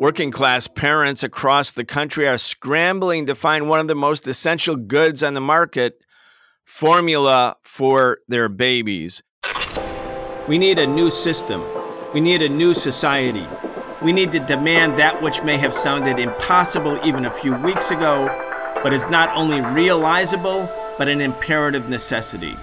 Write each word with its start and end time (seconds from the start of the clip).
Working 0.00 0.30
class 0.30 0.66
parents 0.66 1.22
across 1.22 1.72
the 1.72 1.84
country 1.84 2.28
are 2.28 2.38
scrambling 2.38 3.26
to 3.26 3.34
find 3.34 3.68
one 3.68 3.80
of 3.80 3.88
the 3.88 3.94
most 3.94 4.26
essential 4.26 4.76
goods 4.76 5.22
on 5.22 5.34
the 5.34 5.40
market 5.40 6.02
formula 6.64 7.56
for 7.62 8.18
their 8.28 8.48
babies. 8.48 9.22
We 10.48 10.58
need 10.58 10.78
a 10.78 10.86
new 10.86 11.10
system. 11.10 11.64
We 12.12 12.20
need 12.20 12.42
a 12.42 12.48
new 12.48 12.74
society. 12.74 13.46
We 14.02 14.12
need 14.12 14.32
to 14.32 14.40
demand 14.40 14.98
that 14.98 15.22
which 15.22 15.42
may 15.42 15.56
have 15.56 15.72
sounded 15.72 16.18
impossible 16.18 17.00
even 17.04 17.24
a 17.24 17.30
few 17.30 17.54
weeks 17.54 17.90
ago, 17.90 18.26
but 18.82 18.92
is 18.92 19.06
not 19.08 19.34
only 19.36 19.60
realizable, 19.60 20.68
but 20.98 21.08
an 21.08 21.20
imperative 21.20 21.88
necessity. 21.88 22.56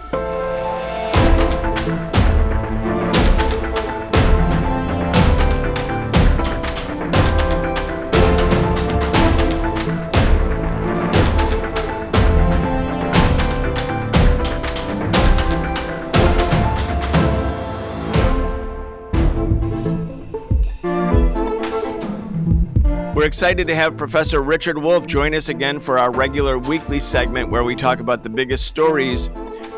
Excited 23.34 23.66
to 23.66 23.74
have 23.74 23.98
Professor 23.98 24.44
Richard 24.44 24.78
Wolff 24.78 25.08
join 25.08 25.34
us 25.34 25.50
again 25.50 25.80
for 25.80 25.98
our 25.98 26.12
regular 26.12 26.60
weekly 26.60 27.00
segment 27.00 27.50
where 27.50 27.64
we 27.64 27.76
talk 27.76 28.00
about 28.00 28.22
the 28.22 28.30
biggest 28.30 28.68
stories 28.68 29.32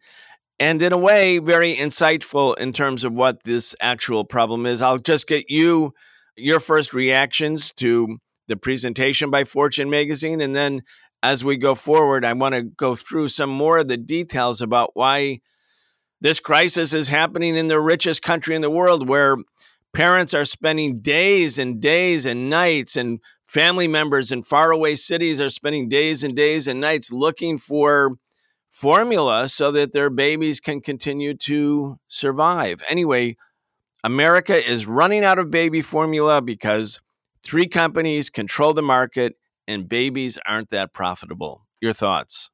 And 0.59 0.81
in 0.81 0.93
a 0.93 0.97
way, 0.97 1.39
very 1.39 1.75
insightful 1.75 2.57
in 2.57 2.73
terms 2.73 3.03
of 3.03 3.13
what 3.13 3.43
this 3.43 3.75
actual 3.81 4.25
problem 4.25 4.65
is. 4.65 4.81
I'll 4.81 4.97
just 4.97 5.27
get 5.27 5.49
you 5.49 5.93
your 6.35 6.59
first 6.59 6.93
reactions 6.93 7.73
to 7.73 8.17
the 8.47 8.57
presentation 8.57 9.29
by 9.29 9.43
Fortune 9.43 9.89
magazine. 9.89 10.41
And 10.41 10.55
then 10.55 10.81
as 11.21 11.43
we 11.43 11.57
go 11.57 11.75
forward, 11.75 12.25
I 12.25 12.33
want 12.33 12.55
to 12.55 12.63
go 12.63 12.95
through 12.95 13.29
some 13.29 13.49
more 13.49 13.79
of 13.79 13.87
the 13.87 13.97
details 13.97 14.61
about 14.61 14.91
why 14.93 15.41
this 16.21 16.39
crisis 16.39 16.93
is 16.93 17.07
happening 17.07 17.55
in 17.55 17.67
the 17.67 17.79
richest 17.79 18.21
country 18.21 18.55
in 18.55 18.61
the 18.61 18.69
world, 18.69 19.07
where 19.07 19.37
parents 19.93 20.33
are 20.33 20.45
spending 20.45 20.99
days 20.99 21.57
and 21.57 21.81
days 21.81 22.25
and 22.25 22.49
nights 22.49 22.95
and 22.95 23.19
family 23.49 23.87
members 23.87 24.31
in 24.31 24.43
faraway 24.43 24.95
cities 24.95 25.41
are 25.41 25.49
spending 25.49 25.89
days 25.89 26.23
and 26.23 26.35
days 26.35 26.67
and 26.67 26.79
nights 26.79 27.11
looking 27.11 27.57
for 27.57 28.15
formula 28.69 29.49
so 29.49 29.71
that 29.71 29.91
their 29.91 30.11
babies 30.11 30.59
can 30.59 30.79
continue 30.79 31.33
to 31.33 31.99
survive. 32.07 32.83
Anyway, 32.87 33.35
America 34.03 34.55
is 34.55 34.85
running 34.85 35.25
out 35.25 35.39
of 35.39 35.49
baby 35.49 35.81
formula 35.81 36.43
because 36.43 37.01
three 37.41 37.65
companies 37.65 38.29
control 38.29 38.71
the 38.71 38.83
market 38.83 39.35
and 39.67 39.89
babies 39.89 40.37
aren't 40.45 40.69
that 40.69 40.93
profitable. 40.93 41.65
Your 41.81 41.93
thoughts? 41.93 42.51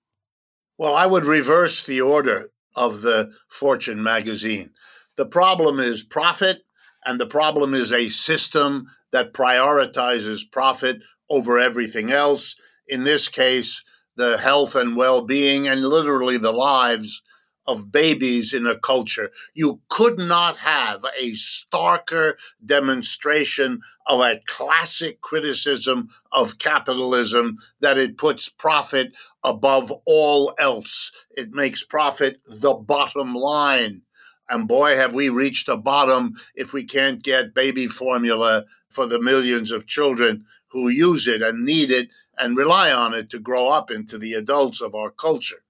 Well, 0.78 0.96
I 0.96 1.08
would 1.08 1.26
reverse 1.26 1.86
the 1.86 2.00
order 2.00 2.52
of 2.74 3.02
the 3.02 3.34
Fortune 3.50 4.02
magazine. 4.02 4.72
The 5.18 5.26
problem 5.26 5.82
is 5.82 6.04
profit, 6.04 6.65
and 7.06 7.20
the 7.20 7.28
problem 7.28 7.74
is 7.74 7.92
a 7.92 8.10
system 8.10 8.88
that 9.12 9.34
prioritizes 9.34 10.50
profit 10.52 11.02
over 11.30 11.60
everything 11.60 12.12
else. 12.12 12.56
In 12.88 13.04
this 13.04 13.28
case, 13.28 13.84
the 14.16 14.38
health 14.38 14.76
and 14.76 14.96
well 14.96 15.26
being 15.26 15.68
and 15.68 15.86
literally 15.86 16.38
the 16.38 16.52
lives 16.52 17.22
of 17.68 17.92
babies 17.92 18.54
in 18.54 18.68
a 18.68 18.78
culture. 18.78 19.32
You 19.54 19.82
could 19.90 20.20
not 20.20 20.58
have 20.58 21.04
a 21.20 21.32
starker 21.32 22.34
demonstration 22.64 23.82
of 24.08 24.20
a 24.20 24.40
classic 24.46 25.22
criticism 25.22 26.10
of 26.32 26.60
capitalism 26.60 27.58
that 27.80 27.98
it 27.98 28.18
puts 28.18 28.50
profit 28.50 29.14
above 29.44 29.92
all 30.06 30.54
else. 30.60 31.12
It 31.32 31.52
makes 31.52 31.84
profit 31.84 32.40
the 32.46 32.74
bottom 32.74 33.34
line. 33.34 34.02
And 34.50 34.68
boy, 34.68 34.96
have 34.96 35.14
we 35.14 35.30
reached 35.30 35.70
a 35.70 35.78
bottom 35.78 36.36
if 36.56 36.74
we 36.74 36.84
can't 36.84 37.24
get 37.24 37.54
baby 37.54 37.88
formula 37.88 38.66
for 38.90 39.08
the 39.08 39.20
millions 39.20 39.72
of 39.72 39.88
children 39.88 40.46
who 40.68 40.90
use 40.90 41.28
it 41.28 41.42
and 41.42 41.66
need 41.66 41.92
it 41.92 42.10
and 42.38 42.58
rely 42.58 42.92
on 42.92 43.14
it 43.14 43.30
to 43.30 43.40
grow 43.40 43.70
up 43.70 43.90
into 43.90 44.18
the 44.18 44.34
adults 44.34 44.82
of 44.82 44.94
our 44.94 45.10
culture. 45.10 45.64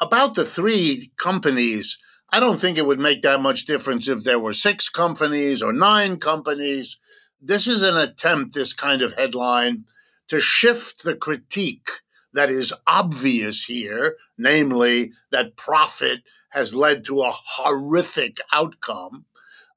About 0.00 0.34
the 0.34 0.44
three 0.44 1.12
companies, 1.16 1.98
I 2.30 2.40
don't 2.40 2.58
think 2.58 2.78
it 2.78 2.86
would 2.86 2.98
make 2.98 3.22
that 3.22 3.40
much 3.40 3.66
difference 3.66 4.08
if 4.08 4.24
there 4.24 4.38
were 4.38 4.52
six 4.52 4.88
companies 4.88 5.62
or 5.62 5.72
nine 5.72 6.16
companies. 6.16 6.96
This 7.40 7.66
is 7.66 7.82
an 7.82 7.96
attempt, 7.96 8.54
this 8.54 8.72
kind 8.72 9.02
of 9.02 9.12
headline, 9.12 9.84
to 10.28 10.40
shift 10.40 11.04
the 11.04 11.16
critique 11.16 11.90
that 12.32 12.50
is 12.50 12.72
obvious 12.86 13.64
here, 13.64 14.16
namely 14.38 15.12
that 15.32 15.56
profit 15.56 16.20
has 16.50 16.74
led 16.74 17.04
to 17.06 17.22
a 17.22 17.32
horrific 17.32 18.38
outcome, 18.52 19.24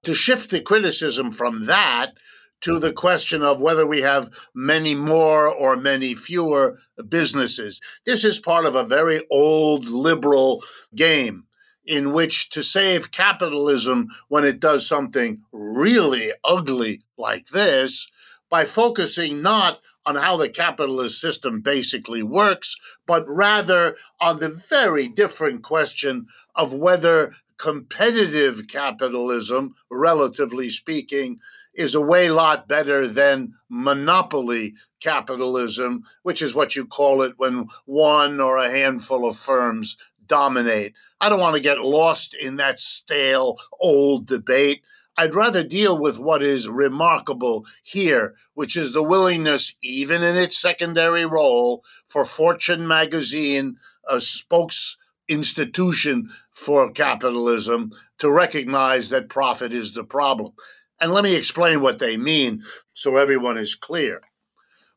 to 0.04 0.14
shift 0.14 0.50
the 0.50 0.60
criticism 0.60 1.32
from 1.32 1.64
that 1.66 2.14
to 2.62 2.80
the 2.80 2.94
question 2.94 3.44
of 3.44 3.60
whether 3.60 3.86
we 3.86 4.02
have 4.02 4.30
many 4.56 4.96
more 4.96 5.48
or 5.48 5.76
many 5.76 6.16
fewer 6.16 6.80
businesses. 7.10 7.82
This 8.06 8.24
is 8.24 8.40
part 8.40 8.66
of 8.66 8.76
a 8.76 8.86
very 8.86 9.22
old 9.30 9.86
liberal 9.86 10.64
game 10.96 11.46
in 11.86 12.14
which 12.14 12.50
to 12.50 12.64
save 12.64 13.12
capitalism 13.12 14.08
when 14.30 14.46
it 14.46 14.62
does 14.62 14.88
something 14.88 15.42
really 15.52 16.32
ugly 16.46 17.02
like 17.18 17.48
this 17.50 18.10
by 18.50 18.64
focusing 18.64 19.42
not 19.42 19.80
on 20.06 20.16
how 20.16 20.38
the 20.38 20.50
capitalist 20.50 21.20
system 21.20 21.62
basically 21.62 22.24
works, 22.24 22.76
but 23.06 23.26
rather 23.28 23.96
on 24.20 24.38
the 24.38 24.50
very 24.50 25.08
different 25.08 25.64
question 25.64 26.28
of 26.56 26.74
whether 26.74 27.34
competitive 27.58 28.68
capitalism, 28.68 29.76
relatively 29.90 30.70
speaking, 30.70 31.40
is 31.74 31.96
a 31.96 32.02
way 32.02 32.30
lot 32.30 32.68
better 32.68 33.08
than 33.08 33.54
monopoly 33.70 34.74
capitalism, 35.00 36.04
which 36.24 36.42
is 36.42 36.54
what 36.54 36.76
you 36.76 36.86
call 36.86 37.22
it 37.22 37.34
when 37.38 37.68
one 37.86 38.40
or 38.40 38.58
a 38.58 38.70
handful 38.70 39.28
of 39.28 39.38
firms 39.38 39.98
dominate. 40.28 40.94
I 41.20 41.30
don't 41.30 41.40
want 41.40 41.56
to 41.56 41.62
get 41.62 41.80
lost 41.80 42.34
in 42.34 42.58
that 42.58 42.80
stale 42.80 43.58
old 43.80 44.28
debate. 44.28 44.84
I'd 45.16 45.36
rather 45.36 45.64
deal 45.64 46.00
with 46.00 46.18
what 46.18 46.42
is 46.42 46.68
remarkable 46.68 47.68
here, 47.84 48.36
which 48.56 48.76
is 48.76 48.94
the 48.94 49.04
willingness, 49.04 49.76
even 49.84 50.24
in 50.24 50.36
its 50.38 50.58
secondary 50.58 51.26
role, 51.26 51.84
for 52.08 52.26
Fortune 52.26 52.88
magazine, 52.88 53.78
a 54.10 54.20
spokes 54.20 54.98
institution 55.28 56.32
for 56.52 56.92
capitalism, 56.92 57.92
to 58.18 58.32
recognize 58.32 59.10
that 59.10 59.30
profit 59.30 59.72
is 59.72 59.94
the 59.94 60.04
problem. 60.04 60.54
And 61.00 61.12
let 61.12 61.24
me 61.24 61.36
explain 61.36 61.82
what 61.82 62.00
they 62.00 62.18
mean 62.18 62.64
so 62.94 63.18
everyone 63.18 63.58
is 63.58 63.76
clear. 63.76 64.22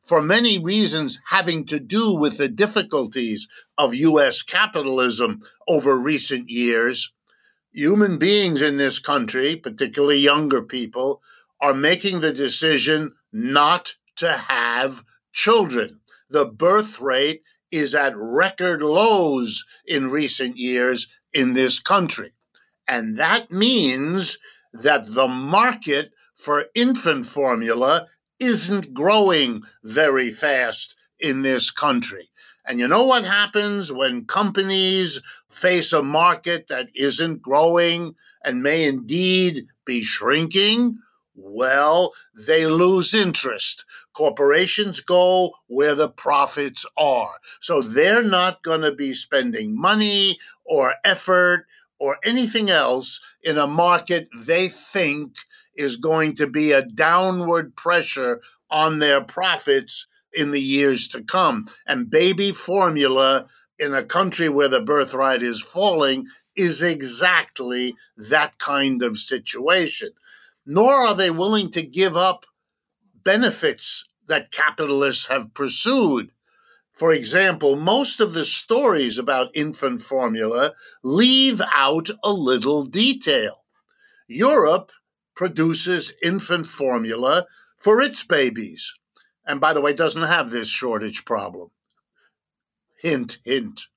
For 0.03 0.21
many 0.21 0.57
reasons 0.57 1.19
having 1.27 1.65
to 1.67 1.79
do 1.79 2.13
with 2.13 2.37
the 2.37 2.47
difficulties 2.47 3.47
of 3.77 3.93
U.S. 3.93 4.41
capitalism 4.41 5.41
over 5.67 5.95
recent 5.95 6.49
years, 6.49 7.11
human 7.77 8.17
beings 8.17 8.59
in 8.59 8.77
this 8.77 8.97
country, 8.97 9.55
particularly 9.55 10.17
younger 10.17 10.63
people, 10.63 11.21
are 11.61 11.75
making 11.75 12.19
the 12.19 12.33
decision 12.33 13.13
not 13.31 13.93
to 14.15 14.31
have 14.31 15.03
children. 15.31 15.99
The 16.27 16.45
birth 16.45 16.99
rate 16.99 17.43
is 17.69 17.93
at 17.93 18.17
record 18.17 18.81
lows 18.81 19.63
in 19.85 20.09
recent 20.09 20.57
years 20.57 21.07
in 21.33 21.53
this 21.53 21.79
country. 21.79 22.31
And 22.87 23.15
that 23.19 23.51
means 23.51 24.39
that 24.73 25.05
the 25.05 25.27
market 25.27 26.11
for 26.33 26.65
infant 26.73 27.27
formula 27.27 28.07
isn't 28.39 28.95
growing 28.95 29.61
very 29.83 30.31
fast 30.31 30.95
in 31.19 31.43
this 31.43 31.69
country. 31.69 32.29
And 32.67 32.81
you 32.81 32.87
know 32.87 33.03
what 33.05 33.23
happens 33.23 33.93
when 33.93 34.25
companies 34.25 35.21
face 35.49 35.93
a 35.93 36.03
market 36.03 36.67
that 36.67 36.89
isn't 36.93 37.41
growing 37.41 38.13
and 38.43 38.61
may 38.61 38.83
indeed 38.83 39.67
be 39.85 40.03
shrinking? 40.03 40.99
Well, 41.33 42.13
they 42.35 42.67
lose 42.67 43.13
interest. 43.13 43.85
Corporations 44.11 44.99
go 44.99 45.53
where 45.67 45.95
the 45.95 46.09
profits 46.09 46.85
are. 46.97 47.31
So 47.61 47.81
they're 47.81 48.23
not 48.23 48.63
going 48.63 48.81
to 48.81 48.91
be 48.91 49.13
spending 49.13 49.79
money 49.79 50.37
or 50.65 50.95
effort 51.05 51.67
or 51.99 52.17
anything 52.25 52.69
else 52.69 53.21
in 53.43 53.57
a 53.57 53.67
market 53.67 54.27
they 54.35 54.67
think 54.67 55.35
is 55.75 55.95
going 55.95 56.35
to 56.35 56.47
be 56.47 56.73
a 56.73 56.81
downward 56.81 57.75
pressure 57.77 58.41
on 58.69 58.99
their 58.99 59.23
profits 59.23 60.07
in 60.33 60.51
the 60.51 60.61
years 60.61 61.07
to 61.09 61.23
come. 61.23 61.67
And 61.85 62.09
baby 62.09 62.51
formula 62.51 63.47
in 63.79 63.93
a 63.93 64.03
country 64.03 64.49
where 64.49 64.67
the 64.67 64.81
birth 64.81 65.13
rate 65.13 65.43
is 65.43 65.61
falling 65.61 66.27
is 66.55 66.81
exactly 66.81 67.95
that 68.17 68.57
kind 68.57 69.03
of 69.03 69.19
situation. 69.19 70.09
Nor 70.65 70.91
are 70.91 71.15
they 71.15 71.31
willing 71.31 71.69
to 71.71 71.83
give 71.83 72.17
up 72.17 72.45
benefits 73.23 74.07
that 74.27 74.51
capitalists 74.51 75.27
have 75.27 75.53
pursued. 75.53 76.31
For 76.93 77.13
example, 77.13 77.75
most 77.75 78.19
of 78.19 78.33
the 78.33 78.45
stories 78.45 79.17
about 79.17 79.55
infant 79.55 80.01
formula 80.01 80.73
leave 81.03 81.61
out 81.73 82.09
a 82.23 82.31
little 82.31 82.83
detail. 82.83 83.65
Europe 84.27 84.91
produces 85.35 86.13
infant 86.23 86.65
formula 86.65 87.45
for 87.77 88.01
its 88.01 88.23
babies 88.23 88.93
and 89.47 89.61
by 89.61 89.73
the 89.73 89.81
way, 89.81 89.93
doesn't 89.93 90.21
have 90.23 90.49
this 90.49 90.67
shortage 90.67 91.25
problem. 91.25 91.69
Hint, 92.99 93.39
hint. 93.43 93.87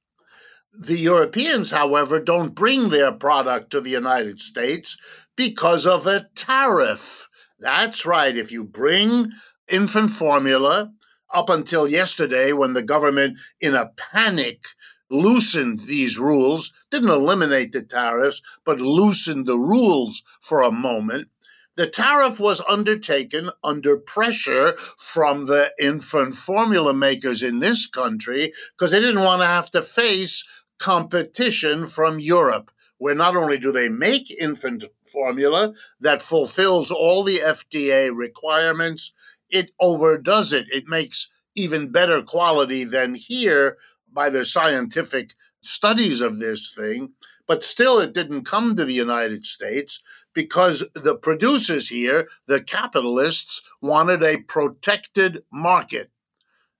The 0.72 0.98
Europeans, 0.98 1.70
however, 1.70 2.20
don't 2.20 2.54
bring 2.54 2.88
their 2.88 3.12
product 3.12 3.70
to 3.70 3.80
the 3.80 3.90
United 3.90 4.40
States 4.40 4.96
because 5.36 5.84
of 5.84 6.06
a 6.06 6.28
tariff. 6.34 7.28
That's 7.58 8.06
right. 8.06 8.36
If 8.36 8.52
you 8.52 8.64
bring 8.64 9.32
infant 9.68 10.12
formula, 10.12 10.92
up 11.32 11.48
until 11.48 11.88
yesterday, 11.88 12.52
when 12.52 12.72
the 12.72 12.82
government, 12.82 13.38
in 13.60 13.74
a 13.74 13.90
panic, 13.96 14.66
loosened 15.10 15.80
these 15.80 16.18
rules, 16.18 16.72
didn't 16.90 17.10
eliminate 17.10 17.72
the 17.72 17.82
tariffs, 17.82 18.40
but 18.64 18.80
loosened 18.80 19.46
the 19.46 19.58
rules 19.58 20.22
for 20.40 20.62
a 20.62 20.72
moment, 20.72 21.28
the 21.76 21.86
tariff 21.86 22.40
was 22.40 22.62
undertaken 22.68 23.50
under 23.62 23.96
pressure 23.96 24.76
from 24.98 25.46
the 25.46 25.72
infant 25.80 26.34
formula 26.34 26.92
makers 26.92 27.42
in 27.42 27.60
this 27.60 27.86
country 27.86 28.52
because 28.72 28.90
they 28.90 29.00
didn't 29.00 29.22
want 29.22 29.40
to 29.40 29.46
have 29.46 29.70
to 29.70 29.82
face 29.82 30.44
competition 30.78 31.86
from 31.86 32.18
Europe, 32.18 32.70
where 32.98 33.14
not 33.14 33.36
only 33.36 33.58
do 33.58 33.70
they 33.70 33.88
make 33.88 34.30
infant 34.30 34.84
formula 35.12 35.72
that 36.00 36.22
fulfills 36.22 36.90
all 36.90 37.22
the 37.22 37.38
FDA 37.38 38.10
requirements, 38.14 39.12
it 39.48 39.70
overdoes 39.80 40.52
it. 40.52 40.66
It 40.72 40.88
makes 40.88 41.30
even 41.54 41.92
better 41.92 42.22
quality 42.22 42.84
than 42.84 43.14
here 43.14 43.76
by 44.12 44.30
the 44.30 44.44
scientific 44.44 45.34
studies 45.62 46.20
of 46.20 46.38
this 46.38 46.72
thing. 46.74 47.12
But 47.46 47.64
still, 47.64 47.98
it 47.98 48.12
didn't 48.12 48.44
come 48.44 48.74
to 48.76 48.84
the 48.84 48.92
United 48.92 49.44
States 49.44 50.00
because 50.34 50.84
the 50.94 51.16
producers 51.16 51.88
here, 51.88 52.28
the 52.46 52.60
capitalists, 52.62 53.62
wanted 53.80 54.22
a 54.22 54.42
protected 54.42 55.42
market. 55.52 56.10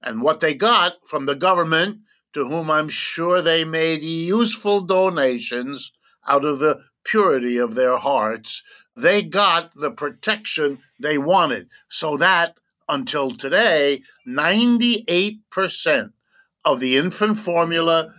And 0.02 0.22
what 0.22 0.40
they 0.40 0.54
got 0.54 1.06
from 1.06 1.26
the 1.26 1.34
government, 1.34 1.98
to 2.32 2.46
whom 2.46 2.70
I'm 2.70 2.88
sure 2.88 3.42
they 3.42 3.64
made 3.64 4.02
useful 4.02 4.80
donations 4.82 5.92
out 6.26 6.44
of 6.44 6.58
the 6.58 6.80
purity 7.04 7.58
of 7.58 7.74
their 7.74 7.96
hearts, 7.96 8.62
they 8.96 9.22
got 9.22 9.74
the 9.74 9.90
protection 9.90 10.78
they 11.00 11.18
wanted. 11.18 11.68
So 11.88 12.16
that 12.18 12.56
until 12.88 13.30
today, 13.30 14.02
98% 14.26 16.12
of 16.64 16.80
the 16.80 16.96
infant 16.96 17.36
formula 17.36 18.12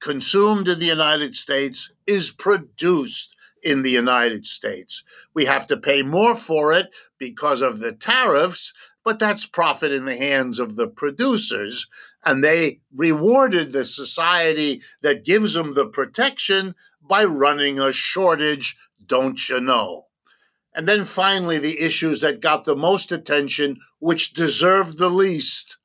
consumed 0.00 0.68
in 0.68 0.78
the 0.78 0.86
United 0.86 1.34
States 1.34 1.90
is 2.06 2.30
produced 2.30 3.35
in 3.66 3.82
the 3.82 3.90
United 3.90 4.46
States. 4.46 5.02
We 5.34 5.44
have 5.46 5.66
to 5.66 5.76
pay 5.76 6.02
more 6.02 6.36
for 6.36 6.72
it 6.72 6.94
because 7.18 7.62
of 7.62 7.80
the 7.80 7.90
tariffs, 7.90 8.72
but 9.04 9.18
that's 9.18 9.44
profit 9.44 9.90
in 9.90 10.04
the 10.04 10.16
hands 10.16 10.60
of 10.60 10.76
the 10.76 10.86
producers. 10.86 11.88
And 12.24 12.44
they 12.44 12.80
rewarded 12.94 13.72
the 13.72 13.84
society 13.84 14.82
that 15.02 15.24
gives 15.24 15.54
them 15.54 15.72
the 15.72 15.86
protection 15.86 16.76
by 17.02 17.24
running 17.24 17.80
a 17.80 17.90
shortage, 17.90 18.76
don't 19.04 19.48
you 19.48 19.60
know? 19.60 20.06
And 20.72 20.86
then 20.86 21.04
finally, 21.04 21.58
the 21.58 21.80
issues 21.80 22.20
that 22.20 22.40
got 22.40 22.64
the 22.64 22.76
most 22.76 23.10
attention, 23.10 23.78
which 23.98 24.32
deserved 24.32 24.98
the 24.98 25.10
least. 25.10 25.78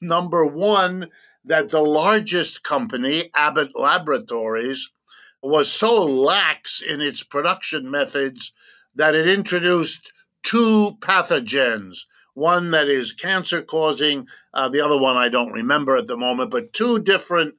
Number 0.00 0.46
one, 0.46 1.10
that 1.44 1.68
the 1.68 1.82
largest 1.82 2.62
company, 2.62 3.30
Abbott 3.34 3.72
Laboratories, 3.74 4.90
was 5.46 5.70
so 5.70 6.04
lax 6.04 6.82
in 6.82 7.00
its 7.00 7.22
production 7.22 7.90
methods 7.90 8.52
that 8.94 9.14
it 9.14 9.28
introduced 9.28 10.12
two 10.42 10.96
pathogens 11.00 12.04
one 12.36 12.70
that 12.70 12.86
is 12.86 13.14
cancer 13.14 13.62
causing, 13.62 14.28
uh, 14.52 14.68
the 14.68 14.84
other 14.84 14.98
one 14.98 15.16
I 15.16 15.30
don't 15.30 15.52
remember 15.52 15.96
at 15.96 16.06
the 16.06 16.18
moment, 16.18 16.50
but 16.50 16.74
two 16.74 16.98
different 16.98 17.54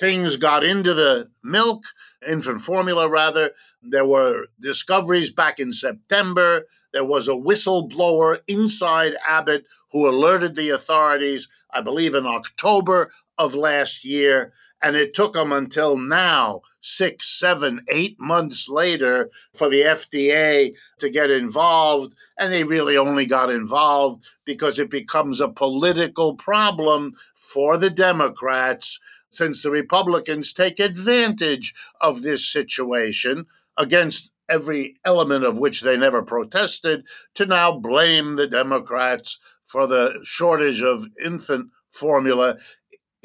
things 0.00 0.36
got 0.36 0.64
into 0.64 0.94
the 0.94 1.30
milk, 1.44 1.84
infant 2.28 2.60
formula 2.60 3.08
rather. 3.08 3.52
There 3.82 4.04
were 4.04 4.46
discoveries 4.60 5.30
back 5.30 5.60
in 5.60 5.70
September. 5.70 6.64
There 6.92 7.04
was 7.04 7.28
a 7.28 7.32
whistleblower 7.32 8.40
inside 8.48 9.14
Abbott 9.28 9.64
who 9.92 10.08
alerted 10.08 10.56
the 10.56 10.70
authorities, 10.70 11.48
I 11.72 11.80
believe 11.80 12.16
in 12.16 12.26
October 12.26 13.12
of 13.38 13.54
last 13.54 14.04
year. 14.04 14.52
And 14.82 14.96
it 14.96 15.14
took 15.14 15.34
them 15.34 15.52
until 15.52 15.96
now, 15.96 16.62
six, 16.86 17.28
seven, 17.28 17.84
eight 17.88 18.18
months 18.20 18.68
later, 18.68 19.28
for 19.54 19.68
the 19.68 19.82
FDA 19.82 20.72
to 20.98 21.10
get 21.10 21.30
involved. 21.30 22.14
And 22.38 22.52
they 22.52 22.62
really 22.62 22.96
only 22.96 23.26
got 23.26 23.50
involved 23.50 24.24
because 24.44 24.78
it 24.78 24.88
becomes 24.88 25.40
a 25.40 25.48
political 25.48 26.36
problem 26.36 27.14
for 27.34 27.76
the 27.76 27.90
Democrats 27.90 29.00
since 29.30 29.62
the 29.62 29.70
Republicans 29.70 30.52
take 30.52 30.78
advantage 30.78 31.74
of 32.00 32.22
this 32.22 32.46
situation 32.46 33.46
against 33.76 34.30
every 34.48 34.96
element 35.04 35.44
of 35.44 35.58
which 35.58 35.80
they 35.80 35.96
never 35.96 36.22
protested 36.22 37.04
to 37.34 37.46
now 37.46 37.76
blame 37.76 38.36
the 38.36 38.46
Democrats 38.46 39.40
for 39.64 39.88
the 39.88 40.20
shortage 40.22 40.82
of 40.82 41.08
infant 41.22 41.68
formula 41.88 42.56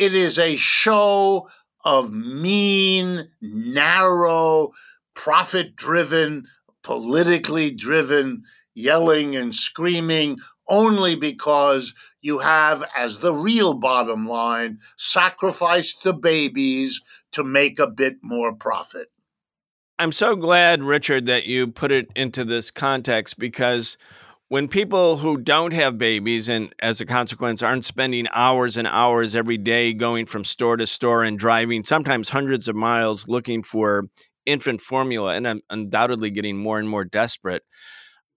it 0.02 0.16
is 0.16 0.40
a 0.40 0.56
show 0.56 1.48
of 1.86 2.12
mean, 2.12 3.30
narrow, 3.42 4.72
profit 5.14 5.76
driven, 5.76 6.46
politically 6.84 7.72
driven 7.72 8.44
yelling 8.74 9.36
and 9.36 9.54
screaming 9.54 10.38
only 10.70 11.16
because 11.16 11.94
you 12.22 12.40
have, 12.40 12.84
as 12.96 13.20
the 13.20 13.34
real 13.34 13.74
bottom 13.74 14.28
line, 14.28 14.80
sacrificed 14.98 16.04
the 16.04 16.14
babies 16.14 17.02
to 17.34 17.44
make 17.44 17.80
a 17.80 17.88
bit 17.88 18.16
more 18.22 18.54
profit. 18.54 19.12
I'm 20.00 20.12
so 20.12 20.36
glad, 20.36 20.82
Richard, 20.82 21.26
that 21.26 21.46
you 21.46 21.68
put 21.68 21.92
it 21.92 22.08
into 22.16 22.46
this 22.46 22.72
context 22.72 23.38
because 23.38 23.98
when 24.52 24.68
people 24.68 25.16
who 25.16 25.38
don't 25.38 25.72
have 25.72 25.98
babies 25.98 26.50
and 26.50 26.76
as 26.82 27.00
a 27.00 27.06
consequence 27.06 27.64
aren't 27.64 27.86
spending 27.86 28.28
hours 28.34 28.76
and 28.76 28.86
hours 28.86 29.34
every 29.34 29.58
day 29.58 29.94
going 29.94 30.26
from 30.26 30.44
store 30.44 30.76
to 30.76 30.86
store 30.86 31.24
and 31.24 31.40
driving 31.40 31.86
sometimes 31.86 32.28
hundreds 32.28 32.68
of 32.68 32.76
miles 32.76 33.30
looking 33.30 33.64
for 33.64 34.10
infant 34.46 34.82
formula 34.82 35.36
and 35.36 35.48
I'm 35.48 35.62
undoubtedly 35.70 36.32
getting 36.32 36.58
more 36.58 36.80
and 36.80 36.90
more 36.90 37.06
desperate 37.06 37.64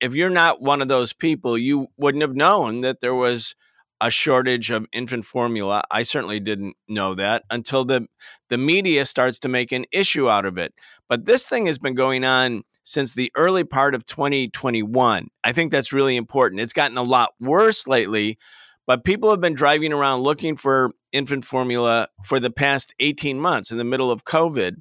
if 0.01 0.15
you're 0.15 0.31
not 0.31 0.63
one 0.63 0.81
of 0.81 0.87
those 0.87 1.13
people 1.13 1.59
you 1.59 1.89
wouldn't 1.97 2.23
have 2.23 2.37
known 2.37 2.83
that 2.83 3.01
there 3.01 3.15
was 3.15 3.57
a 4.01 4.11
shortage 4.11 4.71
of 4.71 4.87
infant 4.93 5.25
formula. 5.25 5.83
I 5.91 6.03
certainly 6.03 6.39
didn't 6.39 6.77
know 6.89 7.15
that 7.15 7.45
until 7.51 7.85
the 7.85 8.07
the 8.51 8.59
media 8.59 9.07
starts 9.07 9.39
to 9.41 9.49
make 9.49 9.73
an 9.73 9.87
issue 9.93 10.29
out 10.29 10.47
of 10.47 10.59
it. 10.59 10.75
But 11.09 11.25
this 11.25 11.47
thing 11.47 11.67
has 11.67 11.79
been 11.79 11.95
going 11.95 12.25
on 12.25 12.65
since 12.85 13.13
the 13.13 13.33
early 13.37 13.65
part 13.65 13.95
of 13.95 14.07
2021. 14.07 15.29
I 15.43 15.53
think 15.53 15.73
that's 15.73 15.93
really 15.93 16.17
important. 16.17 16.61
It's 16.61 16.73
gotten 16.73 16.99
a 16.99 17.03
lot 17.03 17.31
worse 17.41 17.89
lately, 17.89 18.39
but 18.87 19.05
people 19.05 19.31
have 19.31 19.41
been 19.41 19.55
driving 19.55 19.93
around 19.93 20.23
looking 20.23 20.55
for 20.55 20.93
infant 21.13 21.45
formula 21.45 22.09
for 22.25 22.39
the 22.39 22.51
past 22.51 22.95
18 23.01 23.41
months 23.41 23.71
in 23.71 23.79
the 23.79 23.85
middle 23.85 24.11
of 24.11 24.25
COVID. 24.25 24.77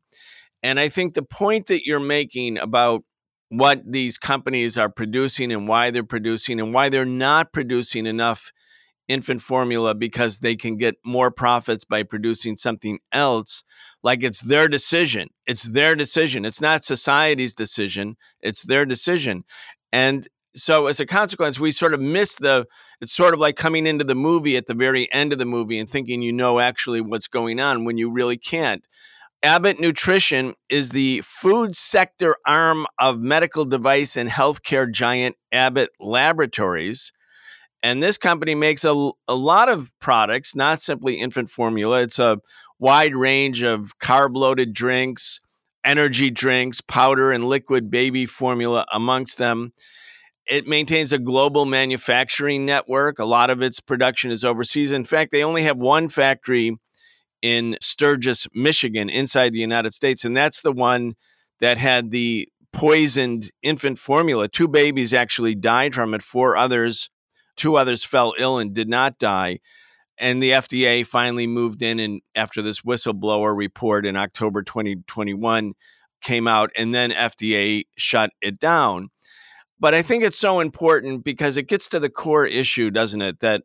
And 0.62 0.80
I 0.80 0.90
think 0.90 1.14
the 1.14 1.24
point 1.24 1.68
that 1.68 1.86
you're 1.86 2.00
making 2.00 2.58
about 2.58 3.04
what 3.50 3.82
these 3.86 4.18
companies 4.18 4.78
are 4.78 4.90
producing 4.90 5.52
and 5.52 5.68
why 5.68 5.92
they're 5.92 6.04
producing 6.04 6.60
and 6.60 6.74
why 6.74 6.90
they're 6.90 7.06
not 7.06 7.54
producing 7.54 8.06
enough 8.06 8.52
infant 9.08 9.42
formula 9.42 9.94
because 9.94 10.40
they 10.40 10.56
can 10.56 10.78
get 10.78 10.96
more 11.06 11.30
profits 11.30 11.84
by 11.84 12.04
producing 12.04 12.56
something 12.56 13.00
else 13.12 13.64
like 14.04 14.24
it's 14.24 14.42
their 14.42 14.68
decision. 14.68 15.30
It's 15.48 15.64
their 15.64 15.96
decision. 15.96 16.46
It's 16.46 16.62
not 16.62 16.86
society's 16.86 17.56
decision. 17.56 18.16
It's 18.42 18.64
their 18.64 18.86
decision. 18.86 19.44
And 19.92 20.28
so 20.56 20.88
as 20.88 21.00
a 21.00 21.06
consequence 21.06 21.60
we 21.60 21.72
sort 21.72 21.94
of 21.94 22.00
miss 22.00 22.36
the 22.36 22.66
it's 23.02 23.12
sort 23.12 23.34
of 23.34 23.40
like 23.40 23.56
coming 23.56 23.88
into 23.88 24.04
the 24.04 24.16
movie 24.16 24.56
at 24.56 24.68
the 24.68 24.76
very 24.76 25.12
end 25.12 25.34
of 25.34 25.40
the 25.40 25.46
movie 25.46 25.80
and 25.80 25.90
thinking 25.90 26.22
you 26.22 26.32
know 26.32 26.60
actually 26.60 27.02
what's 27.02 27.28
going 27.28 27.60
on 27.60 27.86
when 27.86 27.98
you 27.98 28.12
really 28.12 28.38
can't. 28.38 28.86
Abbott 29.42 29.78
Nutrition 29.80 30.54
is 30.70 30.92
the 30.92 31.22
food 31.26 31.76
sector 31.76 32.38
arm 32.48 32.88
of 32.98 33.20
medical 33.20 33.66
device 33.66 34.16
and 34.16 34.30
healthcare 34.30 34.90
giant 34.90 35.36
Abbott 35.52 35.90
Laboratories. 36.00 37.12
And 37.82 38.02
this 38.02 38.18
company 38.18 38.56
makes 38.56 38.86
a, 38.86 39.12
a 39.28 39.36
lot 39.36 39.68
of 39.68 39.92
products, 40.00 40.56
not 40.56 40.82
simply 40.82 41.16
infant 41.16 41.50
formula. 41.50 42.04
It's 42.04 42.20
a 42.20 42.40
wide 42.84 43.16
range 43.16 43.64
of 43.64 43.98
carb 44.00 44.36
loaded 44.36 44.74
drinks, 44.74 45.40
energy 45.86 46.30
drinks, 46.30 46.82
powder, 46.82 47.32
and 47.32 47.48
liquid 47.48 47.90
baby 47.90 48.26
formula 48.26 48.86
amongst 48.92 49.38
them. 49.38 49.72
It 50.46 50.68
maintains 50.68 51.14
a 51.14 51.18
global 51.18 51.64
manufacturing 51.64 52.66
network. 52.66 53.20
A 53.20 53.26
lot 53.26 53.50
of 53.50 53.62
its 53.62 53.80
production 53.80 54.32
is 54.32 54.44
overseas. 54.44 54.92
In 54.92 55.06
fact, 55.06 55.32
they 55.32 55.46
only 55.46 55.64
have 55.64 55.78
one 55.78 56.10
factory 56.10 56.76
in 57.42 57.78
Sturgis, 57.82 58.48
Michigan, 58.54 59.10
inside 59.10 59.54
the 59.54 59.60
United 59.60 59.94
States. 59.94 60.26
And 60.26 60.36
that's 60.36 60.62
the 60.62 60.74
one 60.74 61.14
that 61.62 61.78
had 61.78 62.12
the 62.12 62.50
poisoned 62.74 63.50
infant 63.62 63.98
formula. 63.98 64.50
Two 64.50 64.68
babies 64.68 65.14
actually 65.14 65.56
died 65.56 65.96
from 65.96 66.14
it, 66.14 66.22
four 66.22 66.58
others 66.58 67.10
Two 67.56 67.78
others 67.78 68.04
fell 68.04 68.34
ill 68.38 68.58
and 68.58 68.74
did 68.74 68.90
not 68.90 69.20
die. 69.20 69.60
And 70.20 70.42
the 70.42 70.52
FDA 70.52 71.06
finally 71.06 71.48
moved 71.48 71.82
in, 71.82 72.00
and 72.00 72.22
after 72.36 72.62
this 72.62 72.82
whistleblower 72.82 73.56
report 73.56 74.06
in 74.06 74.16
October 74.16 74.62
2021 74.62 75.74
came 76.22 76.48
out, 76.48 76.70
and 76.78 76.94
then 76.94 77.12
FDA 77.12 77.84
shut 77.98 78.30
it 78.42 78.60
down. 78.60 79.10
But 79.80 79.94
I 79.94 80.02
think 80.02 80.24
it's 80.24 80.40
so 80.40 80.60
important 80.60 81.24
because 81.24 81.58
it 81.58 81.68
gets 81.68 81.90
to 81.90 82.00
the 82.00 82.10
core 82.10 82.46
issue, 82.46 82.92
doesn't 82.92 83.22
it? 83.22 83.40
That 83.42 83.64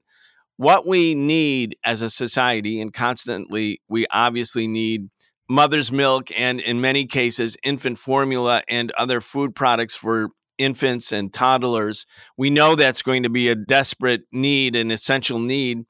what 0.56 0.86
we 0.86 1.14
need 1.14 1.76
as 1.84 2.02
a 2.02 2.10
society, 2.10 2.80
and 2.80 2.92
constantly, 2.92 3.80
we 3.88 4.06
obviously 4.08 4.66
need 4.66 5.10
mother's 5.48 5.92
milk 5.92 6.28
and, 6.38 6.60
in 6.60 6.80
many 6.80 7.06
cases, 7.06 7.56
infant 7.62 7.98
formula 7.98 8.62
and 8.68 8.90
other 8.92 9.20
food 9.20 9.54
products 9.54 9.94
for 9.94 10.30
infants 10.58 11.12
and 11.12 11.32
toddlers. 11.32 12.04
We 12.36 12.50
know 12.50 12.74
that's 12.74 13.02
going 13.02 13.22
to 13.22 13.30
be 13.30 13.48
a 13.48 13.54
desperate 13.54 14.22
need, 14.32 14.74
an 14.74 14.90
essential 14.90 15.38
need. 15.38 15.84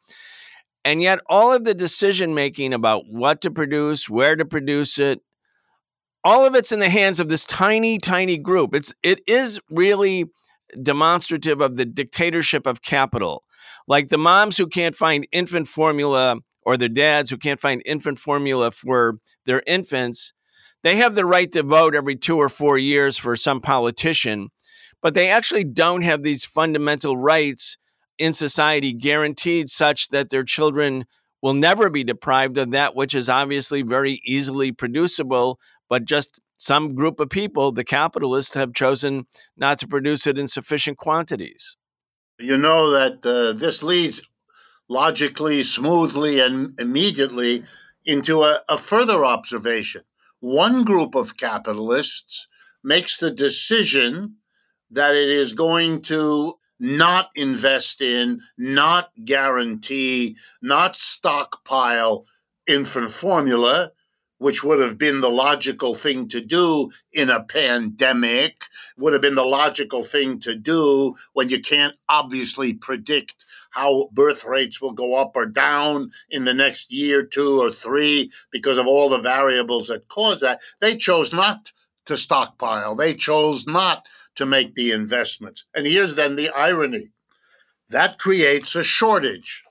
And 0.84 1.02
yet, 1.02 1.20
all 1.28 1.52
of 1.52 1.64
the 1.64 1.74
decision 1.74 2.34
making 2.34 2.72
about 2.72 3.04
what 3.08 3.40
to 3.42 3.50
produce, 3.50 4.08
where 4.08 4.36
to 4.36 4.44
produce 4.44 4.98
it, 4.98 5.20
all 6.24 6.46
of 6.46 6.54
it's 6.54 6.72
in 6.72 6.80
the 6.80 6.88
hands 6.88 7.20
of 7.20 7.28
this 7.28 7.44
tiny, 7.44 7.98
tiny 7.98 8.38
group. 8.38 8.74
It's 8.74 8.94
it 9.02 9.20
is 9.26 9.60
really 9.70 10.26
demonstrative 10.82 11.60
of 11.60 11.76
the 11.76 11.84
dictatorship 11.84 12.66
of 12.66 12.82
capital. 12.82 13.44
Like 13.86 14.08
the 14.08 14.18
moms 14.18 14.56
who 14.56 14.66
can't 14.66 14.96
find 14.96 15.26
infant 15.32 15.68
formula 15.68 16.38
or 16.62 16.76
the 16.76 16.88
dads 16.88 17.30
who 17.30 17.38
can't 17.38 17.60
find 17.60 17.82
infant 17.86 18.18
formula 18.18 18.70
for 18.70 19.18
their 19.46 19.62
infants, 19.66 20.32
they 20.82 20.96
have 20.96 21.14
the 21.14 21.24
right 21.24 21.50
to 21.52 21.62
vote 21.62 21.94
every 21.94 22.16
two 22.16 22.36
or 22.36 22.48
four 22.48 22.76
years 22.78 23.16
for 23.16 23.36
some 23.36 23.60
politician 23.60 24.50
but 25.02 25.14
they 25.14 25.30
actually 25.30 25.64
don't 25.64 26.02
have 26.02 26.22
these 26.22 26.44
fundamental 26.44 27.16
rights 27.16 27.78
in 28.18 28.32
society 28.32 28.92
guaranteed 28.92 29.70
such 29.70 30.08
that 30.08 30.30
their 30.30 30.44
children 30.44 31.06
will 31.40 31.54
never 31.54 31.88
be 31.88 32.04
deprived 32.04 32.58
of 32.58 32.72
that 32.72 32.94
which 32.94 33.14
is 33.14 33.28
obviously 33.28 33.82
very 33.82 34.20
easily 34.24 34.72
producible, 34.72 35.58
but 35.88 36.04
just 36.04 36.40
some 36.56 36.94
group 36.94 37.20
of 37.20 37.30
people, 37.30 37.70
the 37.70 37.84
capitalists, 37.84 38.54
have 38.54 38.74
chosen 38.74 39.26
not 39.56 39.78
to 39.78 39.86
produce 39.86 40.26
it 40.26 40.38
in 40.38 40.48
sufficient 40.48 40.98
quantities. 40.98 41.76
You 42.40 42.58
know 42.58 42.90
that 42.90 43.24
uh, 43.24 43.52
this 43.52 43.82
leads 43.82 44.22
logically, 44.88 45.62
smoothly, 45.62 46.40
and 46.40 46.78
immediately 46.80 47.64
into 48.04 48.42
a, 48.42 48.60
a 48.68 48.78
further 48.78 49.24
observation. 49.24 50.02
One 50.40 50.82
group 50.84 51.14
of 51.14 51.36
capitalists 51.36 52.48
makes 52.82 53.16
the 53.16 53.30
decision 53.30 54.36
that 54.90 55.14
it 55.14 55.28
is 55.28 55.52
going 55.52 56.02
to 56.02 56.54
not 56.80 57.30
invest 57.34 58.00
in, 58.00 58.40
not 58.56 59.10
guarantee, 59.24 60.36
not 60.62 60.96
stockpile 60.96 62.26
infant 62.66 63.10
formula, 63.10 63.90
which 64.38 64.62
would 64.62 64.78
have 64.78 64.96
been 64.96 65.20
the 65.20 65.30
logical 65.30 65.94
thing 65.94 66.28
to 66.28 66.40
do 66.40 66.90
in 67.12 67.28
a 67.28 67.42
pandemic, 67.42 68.64
would 68.96 69.12
have 69.12 69.22
been 69.22 69.34
the 69.34 69.44
logical 69.44 70.04
thing 70.04 70.38
to 70.38 70.54
do 70.54 71.14
when 71.32 71.48
you 71.48 71.60
can't 71.60 71.96
obviously 72.08 72.74
predict 72.74 73.44
how 73.70 74.08
birth 74.12 74.44
rates 74.44 74.80
will 74.80 74.92
go 74.92 75.16
up 75.16 75.32
or 75.34 75.46
down 75.46 76.10
in 76.30 76.44
the 76.44 76.54
next 76.54 76.92
year, 76.92 77.24
two 77.24 77.60
or 77.60 77.70
three, 77.70 78.30
because 78.50 78.78
of 78.78 78.86
all 78.86 79.08
the 79.08 79.18
variables 79.18 79.88
that 79.88 80.08
cause 80.08 80.40
that. 80.40 80.60
They 80.80 80.96
chose 80.96 81.32
not 81.32 81.72
to 82.06 82.16
stockpile. 82.16 82.94
They 82.94 83.14
chose 83.14 83.66
not 83.66 84.06
to 84.38 84.46
make 84.46 84.74
the 84.74 84.92
investments. 84.92 85.64
And 85.74 85.86
here's 85.86 86.14
then 86.14 86.36
the 86.36 86.48
irony 86.50 87.12
that 87.90 88.18
creates 88.18 88.74
a 88.76 88.84
shortage. 88.84 89.64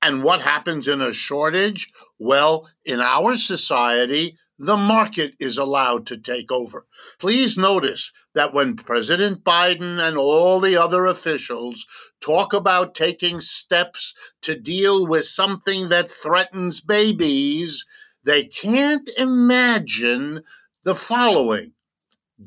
And 0.00 0.22
what 0.22 0.40
happens 0.40 0.86
in 0.86 1.00
a 1.00 1.12
shortage? 1.12 1.90
Well, 2.18 2.68
in 2.84 3.00
our 3.00 3.36
society, 3.36 4.36
the 4.58 4.76
market 4.76 5.34
is 5.40 5.58
allowed 5.58 6.06
to 6.06 6.16
take 6.16 6.52
over. 6.52 6.86
Please 7.18 7.58
notice 7.58 8.12
that 8.34 8.54
when 8.54 8.76
President 8.76 9.42
Biden 9.42 9.98
and 9.98 10.16
all 10.16 10.60
the 10.60 10.76
other 10.76 11.06
officials 11.06 11.84
talk 12.20 12.52
about 12.52 12.94
taking 12.94 13.40
steps 13.40 14.14
to 14.42 14.54
deal 14.54 15.06
with 15.08 15.24
something 15.24 15.88
that 15.88 16.08
threatens 16.10 16.80
babies, 16.80 17.84
they 18.22 18.44
can't 18.44 19.10
imagine 19.18 20.44
the 20.84 20.94
following 20.94 21.73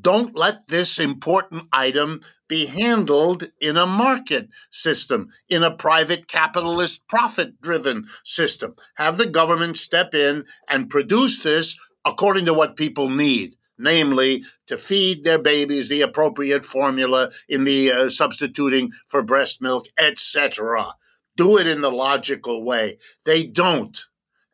don't 0.01 0.35
let 0.35 0.67
this 0.67 0.99
important 0.99 1.63
item 1.71 2.21
be 2.47 2.65
handled 2.65 3.49
in 3.59 3.77
a 3.77 3.85
market 3.85 4.49
system, 4.71 5.29
in 5.49 5.63
a 5.63 5.75
private 5.75 6.27
capitalist 6.27 7.07
profit 7.07 7.59
driven 7.61 8.07
system. 8.23 8.75
Have 8.95 9.17
the 9.17 9.29
government 9.29 9.77
step 9.77 10.13
in 10.13 10.45
and 10.67 10.89
produce 10.89 11.41
this 11.41 11.77
according 12.05 12.45
to 12.45 12.53
what 12.53 12.75
people 12.75 13.09
need. 13.09 13.55
Namely, 13.79 14.43
to 14.65 14.75
feed 14.75 15.23
their 15.23 15.37
babies 15.37 15.87
the 15.87 16.01
appropriate 16.01 16.65
formula 16.65 17.29
in 17.47 17.63
the 17.63 17.91
uh, 17.91 18.09
substituting 18.09 18.91
for 19.07 19.21
breast 19.21 19.61
milk, 19.61 19.85
etc. 19.99 20.95
Do 21.35 21.59
it 21.59 21.67
in 21.67 21.81
the 21.81 21.91
logical 21.91 22.65
way. 22.65 22.97
They 23.23 23.43
don't. 23.43 24.03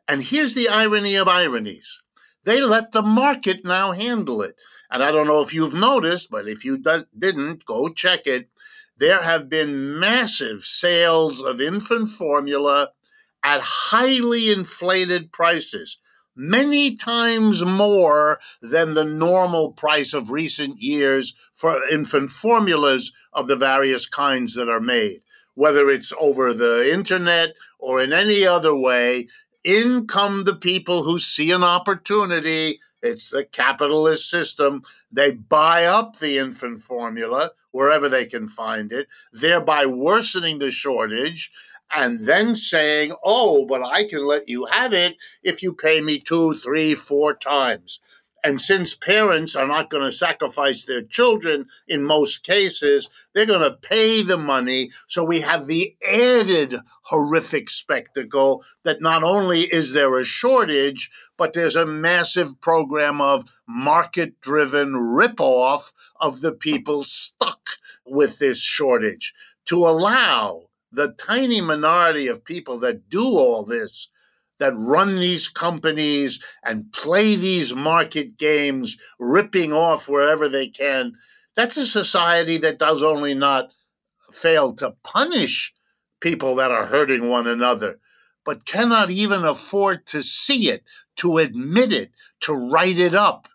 And 0.06 0.22
here's 0.22 0.52
the 0.52 0.68
irony 0.68 1.16
of 1.16 1.26
ironies 1.26 2.02
they 2.44 2.60
let 2.60 2.92
the 2.92 3.02
market 3.02 3.64
now 3.64 3.92
handle 3.92 4.42
it. 4.42 4.54
And 4.90 5.02
I 5.02 5.10
don't 5.10 5.26
know 5.26 5.40
if 5.42 5.52
you've 5.52 5.74
noticed, 5.74 6.30
but 6.30 6.46
if 6.48 6.64
you 6.64 6.78
didn't, 6.78 7.64
go 7.64 7.88
check 7.88 8.26
it. 8.26 8.48
There 8.96 9.22
have 9.22 9.48
been 9.48 9.98
massive 9.98 10.64
sales 10.64 11.40
of 11.40 11.60
infant 11.60 12.08
formula 12.10 12.90
at 13.42 13.60
highly 13.60 14.52
inflated 14.52 15.32
prices. 15.32 15.98
many 16.36 16.94
times 16.94 17.64
more 17.64 18.40
than 18.60 18.94
the 18.94 19.04
normal 19.04 19.72
price 19.72 20.12
of 20.12 20.30
recent 20.30 20.80
years 20.80 21.34
for 21.54 21.80
infant 21.90 22.30
formulas 22.30 23.12
of 23.32 23.46
the 23.46 23.56
various 23.56 24.06
kinds 24.06 24.54
that 24.54 24.68
are 24.68 24.80
made, 24.80 25.20
whether 25.54 25.88
it's 25.88 26.12
over 26.18 26.52
the 26.52 26.92
internet 26.92 27.54
or 27.78 28.02
in 28.02 28.12
any 28.12 28.46
other 28.46 28.74
way. 28.74 29.28
In 29.64 30.06
come 30.06 30.44
the 30.44 30.56
people 30.56 31.02
who 31.04 31.18
see 31.18 31.50
an 31.50 31.64
opportunity. 31.64 32.80
It's 33.02 33.30
the 33.30 33.44
capitalist 33.44 34.30
system. 34.30 34.82
They 35.10 35.32
buy 35.32 35.84
up 35.84 36.18
the 36.18 36.38
infant 36.38 36.80
formula 36.80 37.50
wherever 37.70 38.08
they 38.08 38.24
can 38.24 38.46
find 38.46 38.92
it, 38.92 39.08
thereby 39.32 39.86
worsening 39.86 40.58
the 40.58 40.70
shortage 40.70 41.50
and 41.94 42.20
then 42.20 42.54
saying, 42.54 43.14
oh, 43.24 43.66
but 43.66 43.82
I 43.82 44.06
can 44.06 44.26
let 44.26 44.48
you 44.48 44.64
have 44.66 44.92
it 44.92 45.16
if 45.42 45.62
you 45.62 45.72
pay 45.72 46.00
me 46.00 46.18
two, 46.20 46.54
three, 46.54 46.94
four 46.94 47.34
times. 47.34 48.00
And 48.44 48.60
since 48.60 48.94
parents 48.94 49.56
are 49.56 49.66
not 49.66 49.88
going 49.88 50.04
to 50.04 50.12
sacrifice 50.12 50.84
their 50.84 51.00
children 51.00 51.66
in 51.88 52.04
most 52.04 52.44
cases, 52.44 53.08
they're 53.32 53.46
going 53.46 53.62
to 53.62 53.78
pay 53.78 54.20
the 54.20 54.36
money. 54.36 54.90
So 55.06 55.24
we 55.24 55.40
have 55.40 55.66
the 55.66 55.96
added 56.06 56.76
horrific 57.04 57.70
spectacle 57.70 58.62
that 58.82 59.00
not 59.00 59.22
only 59.22 59.62
is 59.62 59.94
there 59.94 60.18
a 60.18 60.24
shortage, 60.24 61.10
but 61.38 61.54
there's 61.54 61.74
a 61.74 61.86
massive 61.86 62.60
program 62.60 63.22
of 63.22 63.46
market 63.66 64.38
driven 64.42 64.92
ripoff 64.92 65.94
of 66.20 66.42
the 66.42 66.52
people 66.52 67.02
stuck 67.02 67.70
with 68.04 68.38
this 68.40 68.60
shortage 68.60 69.32
to 69.64 69.78
allow 69.78 70.68
the 70.92 71.14
tiny 71.18 71.62
minority 71.62 72.28
of 72.28 72.44
people 72.44 72.78
that 72.80 73.08
do 73.08 73.24
all 73.24 73.64
this, 73.64 74.08
that 74.58 74.72
run 74.76 75.16
these 75.16 75.48
companies 75.48 76.40
and 76.64 76.92
play 76.92 77.36
these 77.36 77.74
market 77.74 78.36
games, 78.36 78.96
ripping 79.18 79.72
off 79.72 80.08
wherever 80.08 80.48
they 80.48 80.68
can, 80.68 81.12
that's 81.56 81.76
a 81.76 81.86
society 81.86 82.58
that 82.58 82.78
does 82.78 83.02
only 83.02 83.34
not 83.34 83.70
fail 84.32 84.72
to 84.74 84.94
punish 85.02 85.72
people 86.20 86.56
that 86.56 86.70
are 86.70 86.86
hurting 86.86 87.28
one 87.28 87.46
another, 87.46 87.98
but 88.44 88.66
cannot 88.66 89.10
even 89.10 89.44
afford 89.44 90.06
to 90.06 90.22
see 90.22 90.68
it, 90.68 90.82
to 91.16 91.38
admit 91.38 91.92
it, 91.92 92.10
to 92.40 92.54
write 92.54 92.98
it 92.98 93.14
up, 93.14 93.48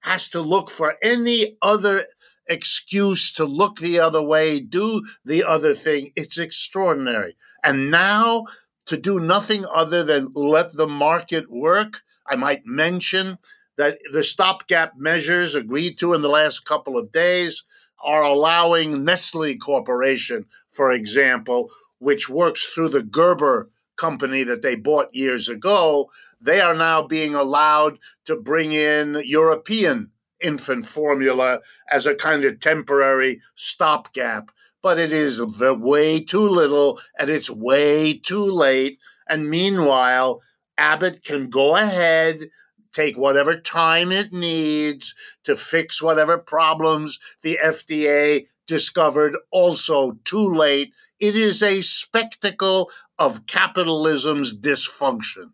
has 0.00 0.28
to 0.28 0.40
look 0.40 0.70
for 0.70 0.96
any 1.02 1.56
other 1.62 2.06
excuse 2.48 3.32
to 3.32 3.44
look 3.44 3.78
the 3.78 3.98
other 3.98 4.22
way, 4.22 4.60
do 4.60 5.04
the 5.24 5.42
other 5.44 5.74
thing. 5.74 6.12
It's 6.14 6.38
extraordinary. 6.38 7.36
And 7.64 7.90
now 7.90 8.44
to 8.86 8.96
do 8.96 9.20
nothing 9.20 9.64
other 9.72 10.02
than 10.02 10.32
let 10.34 10.72
the 10.72 10.86
market 10.86 11.50
work, 11.50 12.02
I 12.28 12.36
might 12.36 12.64
mention 12.64 13.38
that 13.76 13.98
the 14.12 14.24
stopgap 14.24 14.96
measures 14.96 15.54
agreed 15.54 15.98
to 15.98 16.14
in 16.14 16.22
the 16.22 16.28
last 16.28 16.64
couple 16.64 16.96
of 16.98 17.12
days 17.12 17.64
are 18.02 18.22
allowing 18.22 19.04
Nestle 19.04 19.56
Corporation, 19.56 20.46
for 20.70 20.92
example, 20.92 21.70
which 21.98 22.28
works 22.28 22.66
through 22.66 22.90
the 22.90 23.02
Gerber 23.02 23.70
company 23.96 24.44
that 24.44 24.62
they 24.62 24.76
bought 24.76 25.14
years 25.14 25.48
ago, 25.48 26.10
they 26.40 26.60
are 26.60 26.74
now 26.74 27.02
being 27.02 27.34
allowed 27.34 27.98
to 28.26 28.36
bring 28.36 28.72
in 28.72 29.20
European 29.24 30.10
infant 30.40 30.86
formula 30.86 31.60
as 31.90 32.06
a 32.06 32.14
kind 32.14 32.44
of 32.44 32.60
temporary 32.60 33.40
stopgap. 33.54 34.50
But 34.86 35.00
it 35.00 35.12
is 35.12 35.42
way 35.42 36.20
too 36.20 36.48
little 36.48 37.00
and 37.18 37.28
it's 37.28 37.50
way 37.50 38.14
too 38.18 38.44
late. 38.44 39.00
And 39.28 39.50
meanwhile, 39.50 40.42
Abbott 40.78 41.24
can 41.24 41.50
go 41.50 41.74
ahead, 41.74 42.50
take 42.92 43.18
whatever 43.18 43.60
time 43.60 44.12
it 44.12 44.32
needs 44.32 45.12
to 45.42 45.56
fix 45.56 46.00
whatever 46.00 46.38
problems 46.38 47.18
the 47.42 47.58
FDA 47.60 48.46
discovered 48.68 49.36
also 49.50 50.12
too 50.22 50.54
late. 50.54 50.94
It 51.18 51.34
is 51.34 51.64
a 51.64 51.82
spectacle 51.82 52.88
of 53.18 53.44
capitalism's 53.46 54.56
dysfunction 54.56 55.50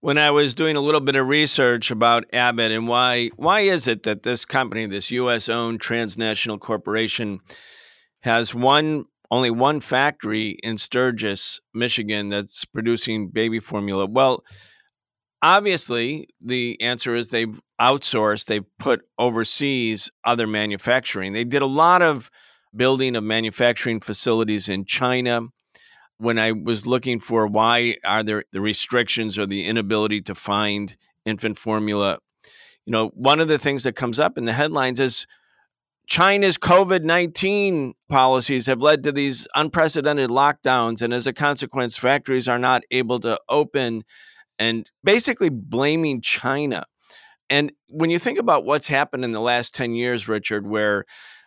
when 0.00 0.18
I 0.18 0.32
was 0.32 0.52
doing 0.52 0.74
a 0.74 0.80
little 0.80 1.00
bit 1.00 1.14
of 1.14 1.28
research 1.28 1.92
about 1.92 2.24
Abbott 2.32 2.72
and 2.72 2.88
why 2.88 3.30
why 3.36 3.60
is 3.60 3.86
it 3.86 4.02
that 4.02 4.24
this 4.24 4.44
company, 4.44 4.86
this 4.86 5.12
U.S. 5.12 5.48
owned 5.48 5.80
transnational 5.80 6.58
corporation, 6.58 7.40
has 8.22 8.54
one 8.54 9.04
only 9.30 9.50
one 9.50 9.80
factory 9.80 10.58
in 10.62 10.76
Sturgis, 10.76 11.58
Michigan, 11.72 12.28
that's 12.28 12.66
producing 12.66 13.28
baby 13.28 13.60
formula? 13.60 14.06
Well, 14.06 14.44
obviously, 15.40 16.28
the 16.38 16.78
answer 16.82 17.14
is 17.14 17.28
they've 17.28 17.58
outsourced. 17.80 18.44
They've 18.44 18.66
put 18.78 19.02
overseas 19.18 20.10
other 20.24 20.46
manufacturing. 20.46 21.32
They 21.32 21.44
did 21.44 21.62
a 21.62 21.66
lot 21.66 22.02
of 22.02 22.30
building 22.76 23.16
of 23.16 23.24
manufacturing 23.24 24.00
facilities 24.00 24.68
in 24.68 24.84
China 24.84 25.48
when 26.18 26.38
I 26.38 26.52
was 26.52 26.86
looking 26.86 27.18
for 27.18 27.46
why 27.46 27.96
are 28.04 28.22
there 28.22 28.44
the 28.52 28.60
restrictions 28.60 29.38
or 29.38 29.46
the 29.46 29.64
inability 29.64 30.20
to 30.22 30.34
find 30.34 30.94
infant 31.24 31.58
formula, 31.58 32.18
you 32.86 32.92
know, 32.92 33.08
one 33.14 33.40
of 33.40 33.48
the 33.48 33.58
things 33.58 33.82
that 33.84 33.96
comes 33.96 34.20
up 34.20 34.38
in 34.38 34.44
the 34.44 34.52
headlines 34.52 35.00
is 35.00 35.26
China's 36.06 36.58
COVID 36.58 37.04
19 37.04 37.94
policies 38.08 38.66
have 38.66 38.82
led 38.82 39.04
to 39.04 39.12
these 39.12 39.46
unprecedented 39.54 40.30
lockdowns. 40.30 41.02
And 41.02 41.14
as 41.14 41.26
a 41.26 41.32
consequence, 41.32 41.96
factories 41.96 42.48
are 42.48 42.58
not 42.58 42.82
able 42.90 43.20
to 43.20 43.38
open 43.48 44.04
and 44.58 44.90
basically 45.04 45.48
blaming 45.48 46.20
China. 46.20 46.84
And 47.48 47.72
when 47.88 48.10
you 48.10 48.18
think 48.18 48.38
about 48.38 48.64
what's 48.64 48.86
happened 48.86 49.24
in 49.24 49.32
the 49.32 49.40
last 49.40 49.74
10 49.74 49.94
years, 49.94 50.28
Richard, 50.28 50.66
where 50.66 51.04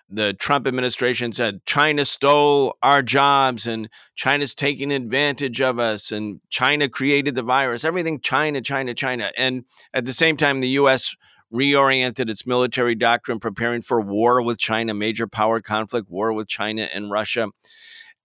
the 0.09 0.33
Trump 0.33 0.67
administration 0.67 1.31
said 1.31 1.65
China 1.65 2.05
stole 2.05 2.77
our 2.83 3.01
jobs 3.01 3.65
and 3.65 3.89
China's 4.15 4.53
taking 4.53 4.91
advantage 4.91 5.61
of 5.61 5.79
us 5.79 6.11
and 6.11 6.39
China 6.49 6.87
created 6.87 7.33
the 7.33 7.41
virus. 7.41 7.83
Everything 7.83 8.19
China, 8.19 8.61
China, 8.61 8.93
China. 8.93 9.31
And 9.35 9.65
at 9.93 10.05
the 10.05 10.13
same 10.13 10.37
time, 10.37 10.61
the 10.61 10.69
U.S. 10.69 11.15
reoriented 11.53 12.29
its 12.29 12.45
military 12.45 12.95
doctrine, 12.95 13.39
preparing 13.39 13.81
for 13.81 14.01
war 14.01 14.41
with 14.41 14.57
China, 14.57 14.93
major 14.93 15.27
power 15.27 15.61
conflict, 15.61 16.09
war 16.09 16.33
with 16.33 16.47
China 16.47 16.89
and 16.93 17.11
Russia. 17.11 17.49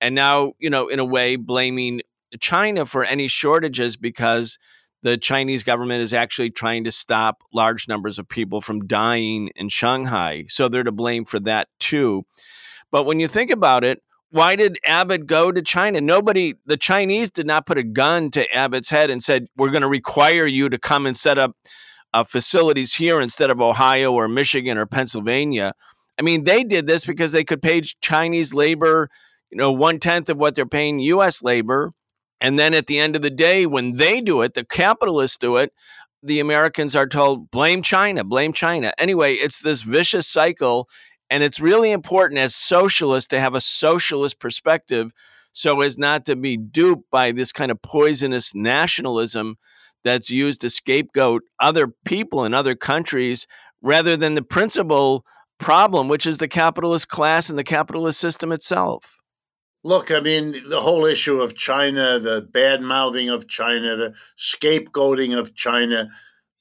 And 0.00 0.14
now, 0.14 0.52
you 0.58 0.70
know, 0.70 0.88
in 0.88 0.98
a 0.98 1.04
way, 1.04 1.36
blaming 1.36 2.00
China 2.40 2.86
for 2.86 3.04
any 3.04 3.28
shortages 3.28 3.96
because 3.96 4.58
the 5.02 5.16
Chinese 5.16 5.62
government 5.62 6.02
is 6.02 6.12
actually 6.12 6.50
trying 6.50 6.84
to 6.84 6.92
stop 6.92 7.42
large 7.52 7.88
numbers 7.88 8.18
of 8.18 8.28
people 8.28 8.60
from 8.60 8.86
dying 8.86 9.50
in 9.56 9.68
Shanghai. 9.68 10.44
So 10.48 10.68
they're 10.68 10.82
to 10.82 10.92
blame 10.92 11.24
for 11.24 11.40
that 11.40 11.68
too. 11.78 12.24
But 12.90 13.06
when 13.06 13.20
you 13.20 13.28
think 13.28 13.50
about 13.50 13.84
it, 13.84 14.02
why 14.30 14.56
did 14.56 14.78
Abbott 14.84 15.26
go 15.26 15.50
to 15.50 15.62
China? 15.62 16.00
Nobody, 16.00 16.54
the 16.66 16.76
Chinese 16.76 17.30
did 17.30 17.46
not 17.46 17.66
put 17.66 17.78
a 17.78 17.82
gun 17.82 18.30
to 18.32 18.54
Abbott's 18.54 18.90
head 18.90 19.10
and 19.10 19.22
said, 19.22 19.46
we're 19.56 19.70
going 19.70 19.82
to 19.82 19.88
require 19.88 20.46
you 20.46 20.68
to 20.68 20.78
come 20.78 21.06
and 21.06 21.16
set 21.16 21.38
up 21.38 21.56
uh, 22.12 22.24
facilities 22.24 22.94
here 22.94 23.20
instead 23.20 23.50
of 23.50 23.60
Ohio 23.60 24.12
or 24.12 24.28
Michigan 24.28 24.78
or 24.78 24.86
Pennsylvania. 24.86 25.74
I 26.18 26.22
mean, 26.22 26.44
they 26.44 26.64
did 26.64 26.86
this 26.86 27.04
because 27.04 27.32
they 27.32 27.44
could 27.44 27.62
pay 27.62 27.80
Chinese 28.00 28.52
labor, 28.52 29.08
you 29.50 29.58
know, 29.58 29.72
one 29.72 29.98
tenth 29.98 30.28
of 30.28 30.36
what 30.36 30.54
they're 30.54 30.66
paying 30.66 30.98
U.S. 30.98 31.42
labor 31.42 31.92
and 32.40 32.58
then 32.58 32.72
at 32.74 32.86
the 32.86 32.98
end 32.98 33.16
of 33.16 33.22
the 33.22 33.30
day, 33.30 33.66
when 33.66 33.96
they 33.96 34.20
do 34.20 34.42
it, 34.42 34.54
the 34.54 34.64
capitalists 34.64 35.36
do 35.36 35.56
it, 35.56 35.72
the 36.22 36.40
Americans 36.40 36.96
are 36.96 37.06
told, 37.06 37.50
blame 37.50 37.82
China, 37.82 38.24
blame 38.24 38.52
China. 38.52 38.92
Anyway, 38.98 39.34
it's 39.34 39.60
this 39.60 39.82
vicious 39.82 40.26
cycle. 40.26 40.88
And 41.28 41.42
it's 41.42 41.60
really 41.60 41.92
important 41.92 42.40
as 42.40 42.54
socialists 42.54 43.28
to 43.28 43.40
have 43.40 43.54
a 43.54 43.60
socialist 43.60 44.40
perspective 44.40 45.12
so 45.52 45.80
as 45.80 45.98
not 45.98 46.26
to 46.26 46.36
be 46.36 46.56
duped 46.56 47.10
by 47.10 47.32
this 47.32 47.52
kind 47.52 47.70
of 47.70 47.80
poisonous 47.82 48.54
nationalism 48.54 49.56
that's 50.04 50.30
used 50.30 50.60
to 50.62 50.70
scapegoat 50.70 51.42
other 51.58 51.88
people 52.04 52.44
in 52.44 52.54
other 52.54 52.74
countries 52.74 53.46
rather 53.82 54.16
than 54.16 54.34
the 54.34 54.42
principal 54.42 55.24
problem, 55.58 56.08
which 56.08 56.26
is 56.26 56.38
the 56.38 56.48
capitalist 56.48 57.08
class 57.08 57.48
and 57.48 57.58
the 57.58 57.64
capitalist 57.64 58.18
system 58.18 58.52
itself. 58.52 59.16
Look, 59.82 60.10
I 60.10 60.20
mean, 60.20 60.68
the 60.68 60.80
whole 60.80 61.06
issue 61.06 61.40
of 61.40 61.56
China, 61.56 62.18
the 62.18 62.42
bad 62.42 62.82
mouthing 62.82 63.30
of 63.30 63.48
China, 63.48 63.96
the 63.96 64.14
scapegoating 64.36 65.38
of 65.38 65.54
China. 65.54 66.10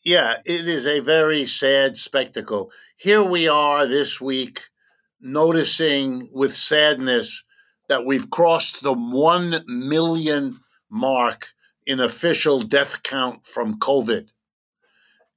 Yeah, 0.06 0.36
it 0.46 0.66
is 0.66 0.88
a 0.88 1.02
very 1.02 1.46
sad 1.46 1.98
spectacle. 1.98 2.72
Here 2.96 3.24
we 3.24 3.50
are 3.50 3.86
this 3.86 4.22
week 4.22 4.62
noticing 5.20 6.30
with 6.32 6.54
sadness 6.56 7.44
that 7.90 8.06
we've 8.06 8.30
crossed 8.30 8.84
the 8.84 8.94
1 8.94 9.66
million 9.68 10.58
mark 10.90 11.50
in 11.90 12.00
official 12.00 12.62
death 12.62 13.02
count 13.02 13.48
from 13.48 13.80
COVID. 13.80 14.28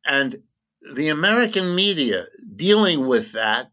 And 0.04 0.42
the 0.94 1.08
American 1.08 1.74
media 1.74 2.26
dealing 2.56 3.06
with 3.06 3.32
that 3.32 3.70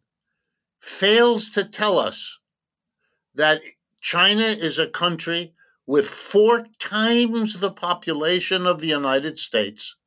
fails 0.79 1.49
to 1.49 1.65
tell 1.65 1.99
us 1.99 2.39
that 3.35 3.61
China 3.99 4.43
is 4.43 4.79
a 4.79 4.87
country 4.87 5.53
with 5.87 6.07
four 6.07 6.67
times 6.79 7.59
the 7.59 7.69
population 7.69 8.65
of 8.65 8.79
the 8.79 8.87
United 8.87 9.37
States, 9.37 9.97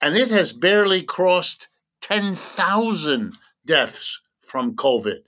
and 0.00 0.16
it 0.16 0.30
has 0.30 0.54
barely 0.54 1.02
crossed 1.02 1.68
10,000 2.00 3.36
deaths 3.66 4.22
from 4.40 4.74
COVID. 4.74 5.18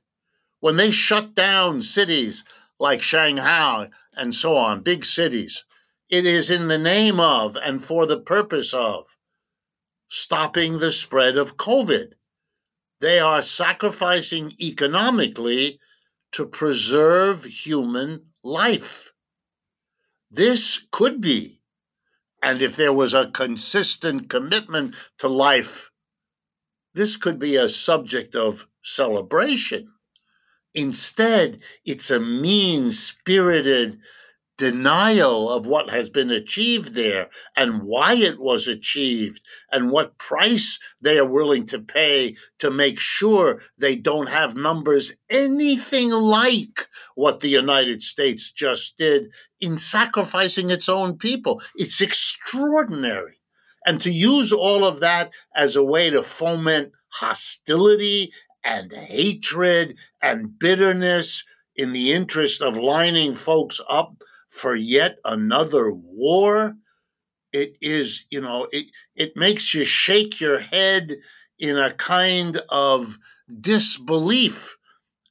When 0.60 0.78
they 0.78 0.90
shut 0.90 1.34
down 1.34 1.82
cities 1.82 2.44
like 2.78 3.02
Shanghai 3.02 3.90
and 4.14 4.34
so 4.34 4.56
on, 4.56 4.80
big 4.80 5.04
cities, 5.04 5.66
it 6.08 6.24
is 6.24 6.50
in 6.50 6.68
the 6.68 6.78
name 6.78 7.18
of 7.18 7.56
and 7.56 7.82
for 7.82 8.06
the 8.06 8.20
purpose 8.20 8.72
of 8.72 9.06
stopping 10.08 10.78
the 10.78 10.92
spread 10.92 11.36
of 11.36 11.56
COVID. 11.56 12.12
They 13.00 13.18
are 13.18 13.42
sacrificing 13.42 14.54
economically 14.60 15.80
to 16.32 16.46
preserve 16.46 17.44
human 17.44 18.26
life. 18.42 19.12
This 20.30 20.86
could 20.92 21.20
be, 21.20 21.60
and 22.42 22.62
if 22.62 22.76
there 22.76 22.92
was 22.92 23.14
a 23.14 23.30
consistent 23.30 24.30
commitment 24.30 24.94
to 25.18 25.28
life, 25.28 25.90
this 26.94 27.16
could 27.16 27.38
be 27.38 27.56
a 27.56 27.68
subject 27.68 28.34
of 28.34 28.66
celebration. 28.82 29.92
Instead, 30.74 31.60
it's 31.84 32.10
a 32.10 32.20
mean 32.20 32.92
spirited 32.92 33.98
denial 34.58 35.50
of 35.50 35.66
what 35.66 35.90
has 35.90 36.08
been 36.08 36.30
achieved 36.30 36.94
there 36.94 37.28
and 37.56 37.82
why 37.82 38.14
it 38.14 38.38
was 38.38 38.66
achieved 38.66 39.40
and 39.70 39.90
what 39.90 40.16
price 40.18 40.78
they 41.00 41.18
are 41.18 41.26
willing 41.26 41.66
to 41.66 41.78
pay 41.78 42.34
to 42.58 42.70
make 42.70 42.98
sure 42.98 43.60
they 43.78 43.94
don't 43.94 44.28
have 44.28 44.56
numbers 44.56 45.12
anything 45.28 46.10
like 46.10 46.88
what 47.16 47.40
the 47.40 47.48
United 47.48 48.02
States 48.02 48.50
just 48.50 48.96
did 48.96 49.28
in 49.60 49.76
sacrificing 49.76 50.70
its 50.70 50.88
own 50.88 51.18
people. 51.18 51.60
It's 51.74 52.00
extraordinary. 52.00 53.38
And 53.84 54.00
to 54.00 54.10
use 54.10 54.52
all 54.52 54.84
of 54.84 55.00
that 55.00 55.30
as 55.54 55.76
a 55.76 55.84
way 55.84 56.10
to 56.10 56.22
foment 56.22 56.92
hostility 57.08 58.32
and 58.64 58.92
hatred 58.92 59.96
and 60.22 60.58
bitterness 60.58 61.44
in 61.76 61.92
the 61.92 62.12
interest 62.12 62.62
of 62.62 62.76
lining 62.76 63.34
folks 63.34 63.80
up 63.88 64.22
for 64.56 64.74
yet 64.74 65.18
another 65.24 65.92
war. 65.92 66.74
It 67.52 67.76
is 67.80 68.26
you 68.30 68.40
know 68.40 68.68
it 68.72 68.90
it 69.14 69.36
makes 69.36 69.74
you 69.74 69.84
shake 69.84 70.40
your 70.40 70.58
head 70.58 71.16
in 71.58 71.76
a 71.78 71.92
kind 71.92 72.58
of 72.68 73.18
disbelief. 73.60 74.76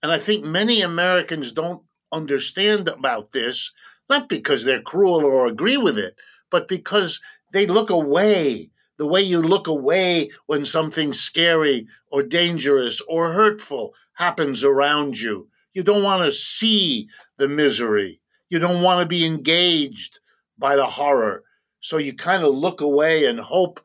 And 0.01 0.11
i 0.11 0.17
think 0.17 0.45
many 0.45 0.81
americans 0.81 1.51
don't 1.51 1.81
understand 2.11 2.87
about 2.87 3.31
this 3.31 3.71
not 4.09 4.29
because 4.29 4.63
they're 4.63 4.81
cruel 4.81 5.25
or 5.25 5.47
agree 5.47 5.77
with 5.77 5.97
it 5.97 6.15
but 6.51 6.67
because 6.67 7.19
they 7.51 7.65
look 7.65 7.89
away. 7.89 8.69
The 8.97 9.05
way 9.05 9.21
you 9.21 9.41
look 9.41 9.67
away 9.67 10.29
when 10.45 10.63
something 10.65 11.11
scary 11.13 11.87
or 12.11 12.23
dangerous 12.23 13.01
or 13.09 13.33
hurtful 13.33 13.93
happens 14.13 14.63
around 14.63 15.19
you. 15.19 15.49
You 15.73 15.83
don't 15.83 16.03
want 16.03 16.23
to 16.23 16.31
see 16.31 17.09
the 17.37 17.47
misery 17.47 18.21
you 18.49 18.59
don't 18.59 18.83
want 18.83 19.01
to 19.01 19.07
be 19.07 19.25
engaged 19.25 20.19
by 20.57 20.75
the 20.75 20.85
horror. 20.85 21.43
So 21.79 21.97
you 21.97 22.13
kind 22.13 22.43
of 22.43 22.53
look 22.53 22.81
away 22.81 23.25
and 23.25 23.39
hope, 23.39 23.79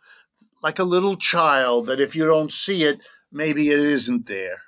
like 0.63 0.79
a 0.79 0.85
little 0.85 1.17
child, 1.17 1.87
that 1.87 2.01
if 2.01 2.17
you 2.17 2.25
don't 2.25 2.53
see 2.53 2.83
it, 2.83 3.01
maybe 3.33 3.71
it 3.71 3.81
isn't 3.81 4.27
there. 4.27 4.63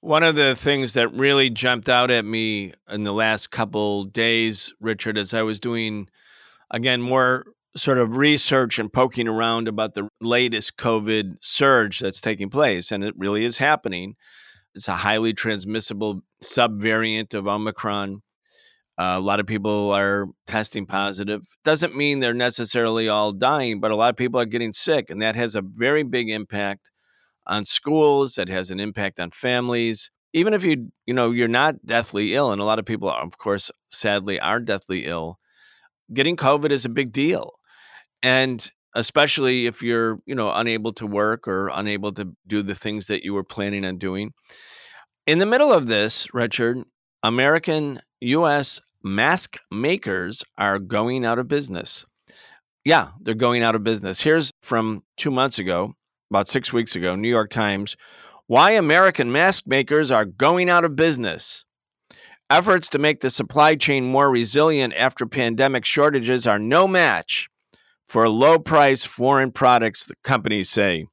One 0.00 0.22
of 0.22 0.34
the 0.34 0.56
things 0.56 0.94
that 0.94 1.12
really 1.12 1.50
jumped 1.50 1.88
out 1.88 2.10
at 2.10 2.24
me 2.24 2.72
in 2.88 3.04
the 3.04 3.12
last 3.12 3.50
couple 3.50 4.04
days, 4.04 4.72
Richard, 4.80 5.18
as 5.18 5.34
I 5.34 5.42
was 5.42 5.60
doing, 5.60 6.08
again, 6.70 7.02
more 7.02 7.44
sort 7.76 7.98
of 7.98 8.16
research 8.16 8.78
and 8.78 8.92
poking 8.92 9.28
around 9.28 9.68
about 9.68 9.94
the 9.94 10.08
latest 10.20 10.76
COVID 10.78 11.36
surge 11.40 11.98
that's 11.98 12.20
taking 12.20 12.48
place, 12.48 12.90
and 12.90 13.04
it 13.04 13.14
really 13.16 13.44
is 13.44 13.58
happening. 13.58 14.16
It's 14.74 14.88
a 14.88 14.96
highly 14.96 15.34
transmissible 15.34 16.22
subvariant 16.42 17.34
of 17.34 17.46
Omicron. 17.46 18.22
Uh, 19.00 19.16
a 19.16 19.20
lot 19.20 19.40
of 19.40 19.46
people 19.46 19.92
are 19.92 20.26
testing 20.46 20.84
positive. 20.84 21.40
Doesn't 21.64 21.96
mean 21.96 22.20
they're 22.20 22.34
necessarily 22.34 23.08
all 23.08 23.32
dying, 23.32 23.80
but 23.80 23.90
a 23.90 23.96
lot 23.96 24.10
of 24.10 24.16
people 24.16 24.38
are 24.38 24.44
getting 24.44 24.74
sick, 24.74 25.08
and 25.08 25.22
that 25.22 25.36
has 25.36 25.56
a 25.56 25.62
very 25.62 26.02
big 26.02 26.28
impact 26.28 26.90
on 27.46 27.64
schools. 27.64 28.34
That 28.34 28.50
has 28.50 28.70
an 28.70 28.78
impact 28.78 29.18
on 29.18 29.30
families. 29.30 30.10
Even 30.34 30.52
if 30.52 30.64
you 30.64 30.92
you 31.06 31.14
know 31.14 31.30
you're 31.30 31.48
not 31.48 31.76
deathly 31.86 32.34
ill, 32.34 32.52
and 32.52 32.60
a 32.60 32.64
lot 32.66 32.78
of 32.78 32.84
people, 32.84 33.08
of 33.10 33.38
course, 33.38 33.70
sadly, 33.88 34.38
are 34.38 34.60
deathly 34.60 35.06
ill. 35.06 35.38
Getting 36.12 36.36
COVID 36.36 36.70
is 36.70 36.84
a 36.84 36.90
big 36.90 37.10
deal, 37.10 37.52
and 38.22 38.70
especially 38.94 39.64
if 39.64 39.82
you're 39.82 40.18
you 40.26 40.34
know 40.34 40.52
unable 40.52 40.92
to 40.92 41.06
work 41.06 41.48
or 41.48 41.68
unable 41.68 42.12
to 42.12 42.36
do 42.46 42.62
the 42.62 42.74
things 42.74 43.06
that 43.06 43.24
you 43.24 43.32
were 43.32 43.44
planning 43.44 43.86
on 43.86 43.96
doing. 43.96 44.32
In 45.26 45.38
the 45.38 45.46
middle 45.46 45.72
of 45.72 45.86
this, 45.88 46.28
Richard, 46.34 46.84
American 47.22 48.00
U.S 48.20 48.78
mask 49.02 49.58
makers 49.70 50.42
are 50.58 50.78
going 50.78 51.24
out 51.24 51.38
of 51.38 51.48
business. 51.48 52.06
Yeah, 52.84 53.08
they're 53.20 53.34
going 53.34 53.62
out 53.62 53.74
of 53.74 53.84
business. 53.84 54.20
Here's 54.20 54.52
from 54.62 55.02
two 55.16 55.30
months 55.30 55.58
ago, 55.58 55.94
about 56.30 56.48
six 56.48 56.72
weeks 56.72 56.96
ago, 56.96 57.14
New 57.14 57.28
York 57.28 57.50
Times 57.50 57.96
why 58.50 58.72
American 58.72 59.30
mask 59.30 59.64
makers 59.68 60.10
are 60.10 60.24
going 60.24 60.68
out 60.68 60.84
of 60.84 60.96
business. 60.96 61.64
Efforts 62.50 62.88
to 62.88 62.98
make 62.98 63.20
the 63.20 63.30
supply 63.30 63.76
chain 63.76 64.04
more 64.04 64.28
resilient 64.28 64.92
after 64.96 65.24
pandemic 65.24 65.84
shortages 65.84 66.48
are 66.48 66.58
no 66.58 66.88
match 66.88 67.48
for 68.08 68.28
low 68.28 68.58
price 68.58 69.04
foreign 69.04 69.52
products, 69.52 70.04
the 70.06 70.16
companies 70.24 70.68
say. 70.68 71.06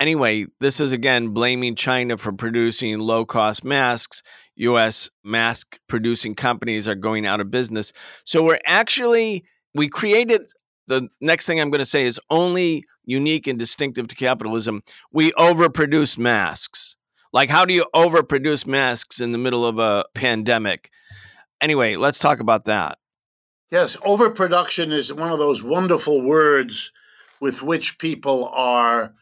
Anyway, 0.00 0.46
this 0.60 0.80
is 0.80 0.90
again 0.90 1.28
blaming 1.28 1.74
China 1.74 2.16
for 2.16 2.32
producing 2.32 2.98
low 2.98 3.26
cost 3.26 3.62
masks 3.62 4.22
US 4.60 5.10
mask 5.24 5.78
producing 5.88 6.34
companies 6.34 6.88
are 6.88 6.94
going 6.94 7.26
out 7.26 7.40
of 7.40 7.50
business. 7.50 7.92
So 8.24 8.42
we're 8.42 8.60
actually, 8.66 9.44
we 9.74 9.88
created 9.88 10.50
the 10.86 11.08
next 11.20 11.46
thing 11.46 11.60
I'm 11.60 11.70
going 11.70 11.80
to 11.80 11.84
say 11.84 12.04
is 12.04 12.20
only 12.30 12.84
unique 13.04 13.46
and 13.46 13.58
distinctive 13.58 14.08
to 14.08 14.14
capitalism. 14.14 14.82
We 15.12 15.32
overproduce 15.32 16.18
masks. 16.18 16.96
Like, 17.32 17.48
how 17.48 17.64
do 17.64 17.72
you 17.72 17.86
overproduce 17.94 18.66
masks 18.66 19.20
in 19.20 19.32
the 19.32 19.38
middle 19.38 19.64
of 19.64 19.78
a 19.78 20.04
pandemic? 20.14 20.90
Anyway, 21.60 21.96
let's 21.96 22.18
talk 22.18 22.40
about 22.40 22.64
that. 22.64 22.98
Yes, 23.70 23.96
overproduction 24.04 24.90
is 24.90 25.14
one 25.14 25.30
of 25.30 25.38
those 25.38 25.62
wonderful 25.62 26.22
words 26.22 26.90
with 27.40 27.62
which 27.62 27.98
people 27.98 28.48
are 28.48 29.14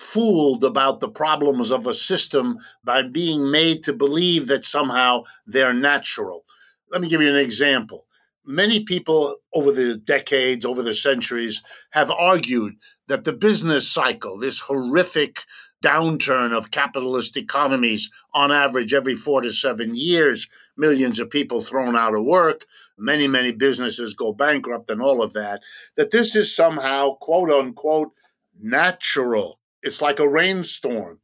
fooled 0.00 0.64
about 0.64 0.98
the 0.98 1.08
problems 1.08 1.70
of 1.70 1.86
a 1.86 1.92
system 1.92 2.58
by 2.82 3.02
being 3.02 3.50
made 3.50 3.82
to 3.84 3.92
believe 3.92 4.46
that 4.46 4.64
somehow 4.64 5.22
they're 5.46 5.74
natural. 5.74 6.44
Let 6.90 7.02
me 7.02 7.08
give 7.08 7.20
you 7.20 7.28
an 7.28 7.36
example. 7.36 8.06
Many 8.46 8.82
people 8.82 9.36
over 9.52 9.70
the 9.70 9.96
decades, 9.96 10.64
over 10.64 10.82
the 10.82 10.94
centuries, 10.94 11.62
have 11.90 12.10
argued 12.10 12.76
that 13.08 13.24
the 13.24 13.34
business 13.34 13.86
cycle, 13.86 14.38
this 14.38 14.58
horrific 14.58 15.44
downturn 15.84 16.52
of 16.52 16.70
capitalist 16.70 17.36
economies, 17.36 18.10
on 18.32 18.50
average 18.50 18.94
every 18.94 19.14
four 19.14 19.42
to 19.42 19.52
seven 19.52 19.94
years, 19.94 20.48
millions 20.78 21.20
of 21.20 21.28
people 21.28 21.60
thrown 21.60 21.94
out 21.94 22.14
of 22.14 22.24
work, 22.24 22.64
many, 22.96 23.28
many 23.28 23.52
businesses 23.52 24.14
go 24.14 24.32
bankrupt, 24.32 24.88
and 24.88 25.02
all 25.02 25.22
of 25.22 25.34
that, 25.34 25.60
that 25.96 26.10
this 26.10 26.34
is 26.34 26.56
somehow, 26.56 27.14
quote 27.16 27.50
unquote, 27.50 28.12
natural 28.58 29.59
it's 29.82 30.02
like 30.02 30.18
a 30.18 30.28
rainstorm. 30.28 31.18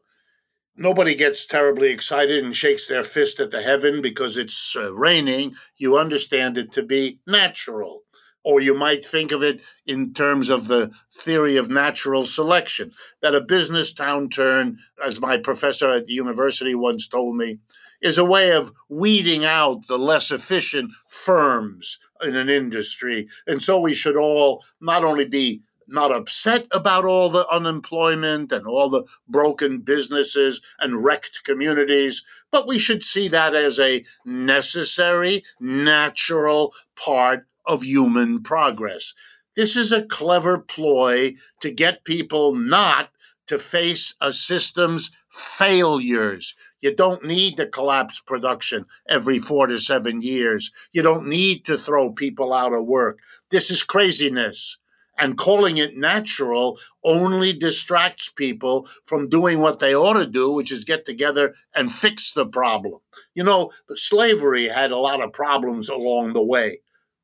Nobody 0.77 1.15
gets 1.15 1.47
terribly 1.47 1.91
excited 1.91 2.45
and 2.45 2.55
shakes 2.55 2.87
their 2.87 3.03
fist 3.03 3.41
at 3.41 3.51
the 3.51 3.63
heaven 3.63 4.03
because 4.03 4.37
it's 4.37 4.77
uh, 4.77 4.93
raining. 4.95 5.55
You 5.77 5.97
understand 5.97 6.59
it 6.59 6.71
to 6.73 6.83
be 6.83 7.19
natural. 7.27 8.03
Or 8.45 8.61
you 8.61 8.75
might 8.75 9.05
think 9.05 9.33
of 9.33 9.43
it 9.43 9.61
in 9.87 10.13
terms 10.13 10.51
of 10.51 10.69
the 10.69 10.93
theory 11.13 11.57
of 11.57 11.69
natural 11.69 12.25
selection 12.25 12.93
that 13.21 13.35
a 13.35 13.41
business 13.41 13.93
downturn, 13.93 14.77
as 15.05 15.21
my 15.21 15.37
professor 15.37 15.91
at 15.91 16.07
the 16.07 16.13
university 16.13 16.77
once 16.77 17.09
told 17.09 17.37
me, 17.37 17.59
is 18.03 18.19
a 18.19 18.25
way 18.25 18.53
of 18.53 18.71
weeding 18.89 19.45
out 19.45 19.87
the 19.89 19.99
less 19.99 20.31
efficient 20.31 20.93
firms 21.09 21.99
in 22.23 22.37
an 22.37 22.49
industry. 22.49 23.27
And 23.49 23.61
so 23.61 23.81
we 23.81 23.95
should 23.95 24.17
all 24.17 24.65
not 24.81 25.03
only 25.03 25.25
be 25.25 25.63
not 25.89 26.13
upset 26.13 26.67
about 26.73 27.05
all 27.05 27.29
the 27.29 27.49
unemployment 27.49 28.53
and 28.53 28.67
all 28.67 28.89
the 28.89 29.05
broken 29.29 29.79
businesses 29.79 30.61
and 30.81 31.05
wrecked 31.05 31.45
communities, 31.45 32.23
but 32.51 32.67
we 32.67 32.79
should 32.79 33.03
see 33.03 33.29
that 33.29 33.55
as 33.55 33.79
a 33.79 34.05
necessary, 34.25 35.43
natural 35.61 36.75
part 36.95 37.47
of 37.67 37.83
human 37.83 38.43
progress. 38.43 39.15
This 39.57 39.77
is 39.77 39.93
a 39.93 40.07
clever 40.07 40.59
ploy 40.59 41.35
to 41.61 41.71
get 41.71 42.05
people 42.05 42.55
not 42.55 43.11
to 43.47 43.59
face 43.59 44.15
a 44.21 44.33
system's 44.33 45.11
failures. 45.31 46.55
You 46.81 46.95
don't 46.95 47.25
need 47.25 47.57
to 47.57 47.67
collapse 47.67 48.21
production 48.21 48.87
every 49.09 49.39
four 49.39 49.67
to 49.67 49.79
seven 49.79 50.21
years. 50.21 50.71
You 50.93 51.03
don't 51.03 51.27
need 51.29 51.65
to 51.67 51.79
throw 51.79 52.11
people 52.11 52.53
out 52.53 52.73
of 52.73 52.87
work. 52.87 53.21
This 53.51 53.71
is 53.71 53.83
craziness. 53.83 54.79
And 55.19 55.39
calling 55.39 55.79
it 55.79 55.97
natural 55.97 56.79
only 57.03 57.53
distracts 57.53 58.29
people 58.29 58.89
from 59.07 59.29
doing 59.29 59.61
what 59.61 59.79
they 59.79 59.95
ought 59.95 60.19
to 60.19 60.27
do, 60.27 60.53
which 60.53 60.71
is 60.71 60.85
get 60.85 61.07
together 61.07 61.55
and 61.75 61.93
fix 61.93 62.33
the 62.33 62.47
problem. 62.47 63.01
You 63.35 63.45
know, 63.45 63.73
slavery 63.95 64.69
had 64.69 64.91
a 64.91 64.99
lot 64.99 65.23
of 65.23 65.33
problems 65.33 65.89
along 65.89 66.33
the 66.33 66.45
way. 66.45 66.81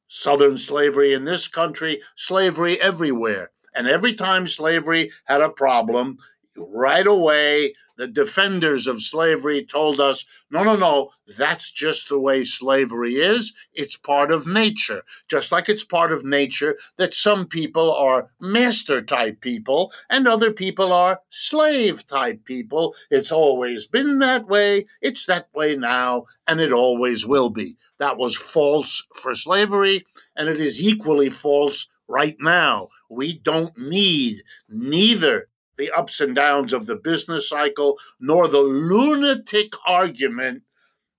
Southern 0.09 0.57
slavery 0.57 1.12
in 1.12 1.24
this 1.24 1.48
country, 1.48 2.02
slavery 2.16 2.81
everywhere. 2.81 3.50
And 3.74 3.88
every 3.88 4.14
time 4.14 4.46
slavery 4.46 5.11
had 5.24 5.40
a 5.40 5.48
problem, 5.48 6.18
right 6.57 7.07
away 7.07 7.74
the 8.03 8.09
defenders 8.09 8.88
of 8.88 9.01
slavery 9.01 9.65
told 9.65 10.01
us 10.01 10.25
no, 10.51 10.65
no, 10.65 10.75
no, 10.75 11.12
that's 11.38 11.71
just 11.71 12.09
the 12.09 12.19
way 12.19 12.43
slavery 12.43 13.15
is. 13.15 13.55
It's 13.75 13.97
part 13.97 14.33
of 14.33 14.45
nature. 14.45 15.05
Just 15.29 15.53
like 15.53 15.69
it's 15.69 15.85
part 15.85 16.12
of 16.12 16.25
nature 16.25 16.77
that 16.97 17.15
some 17.15 17.47
people 17.47 17.93
are 17.93 18.29
master 18.41 19.03
type 19.03 19.41
people 19.41 19.93
and 20.11 20.27
other 20.27 20.53
people 20.53 20.93
are 20.93 21.21
slave 21.29 22.05
type 22.09 22.45
people. 22.45 22.97
It's 23.09 23.31
always 23.31 23.87
been 23.87 24.19
that 24.19 24.49
way. 24.49 24.87
It's 25.01 25.27
that 25.27 25.47
way 25.55 25.77
now, 25.77 26.25
and 26.49 26.61
it 26.61 26.73
always 26.73 27.25
will 27.25 27.51
be. 27.51 27.77
That 27.99 28.19
was 28.19 28.35
false 28.37 29.07
for 29.15 29.33
slavery, 29.37 30.05
and 30.35 30.49
it 30.49 30.59
is 30.59 30.83
equally 30.83 31.31
false 31.31 31.87
right 32.09 32.37
now. 32.41 32.88
We 33.09 33.38
don't 33.38 33.79
need 33.79 34.43
neither 34.69 35.47
the 35.77 35.91
ups 35.91 36.21
and 36.21 36.35
downs 36.35 36.73
of 36.73 36.87
the 36.87 36.97
business 36.97 37.49
cycle, 37.49 37.99
nor 38.21 38.49
the 38.49 38.61
lunatic 38.61 39.73
argument 39.87 40.63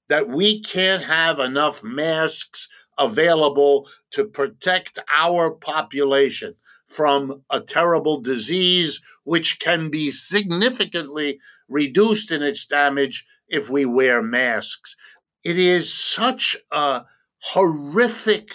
that 0.09 0.29
we 0.29 0.61
can't 0.61 1.03
have 1.03 1.39
enough 1.39 1.83
masks 1.83 2.67
available 2.97 3.87
to 4.11 4.25
protect 4.25 4.99
our 5.15 5.51
population 5.51 6.55
from 6.87 7.41
a 7.49 7.59
terrible 7.59 8.19
disease, 8.21 9.01
which 9.23 9.59
can 9.59 9.89
be 9.89 10.11
significantly 10.11 11.39
reduced 11.67 12.31
in 12.31 12.43
its 12.43 12.65
damage 12.65 13.25
if 13.47 13.69
we 13.69 13.85
wear 13.85 14.21
masks. 14.21 14.95
It 15.43 15.57
is 15.57 15.91
such 15.91 16.55
a 16.71 17.03
horrific 17.39 18.53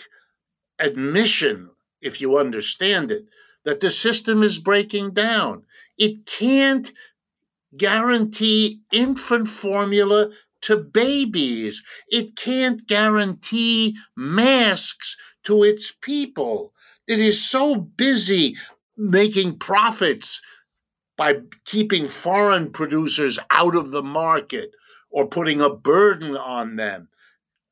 admission, 0.79 1.71
if 2.01 2.21
you 2.21 2.39
understand 2.39 3.11
it, 3.11 3.25
that 3.65 3.81
the 3.81 3.91
system 3.91 4.43
is 4.43 4.59
breaking 4.59 5.13
down. 5.13 5.65
It 5.99 6.27
can't 6.27 6.93
guarantee 7.77 8.81
infant 8.93 9.49
formula 9.49 10.31
to 10.63 10.77
babies. 10.77 11.83
It 12.09 12.37
can't 12.37 12.87
guarantee 12.87 13.97
masks 14.17 15.17
to 15.45 15.63
its 15.63 15.93
people. 16.01 16.73
It 17.07 17.19
is 17.19 17.45
so 17.45 17.77
busy 17.77 18.57
making 18.97 19.59
profits 19.59 20.41
by 21.17 21.41
keeping 21.65 22.09
foreign 22.09 22.71
producers 22.71 23.39
out 23.51 23.75
of 23.75 23.91
the 23.91 24.03
market 24.03 24.73
or 25.11 25.27
putting 25.27 25.61
a 25.61 25.71
burden 25.71 26.37
on 26.37 26.77
them. 26.77 27.09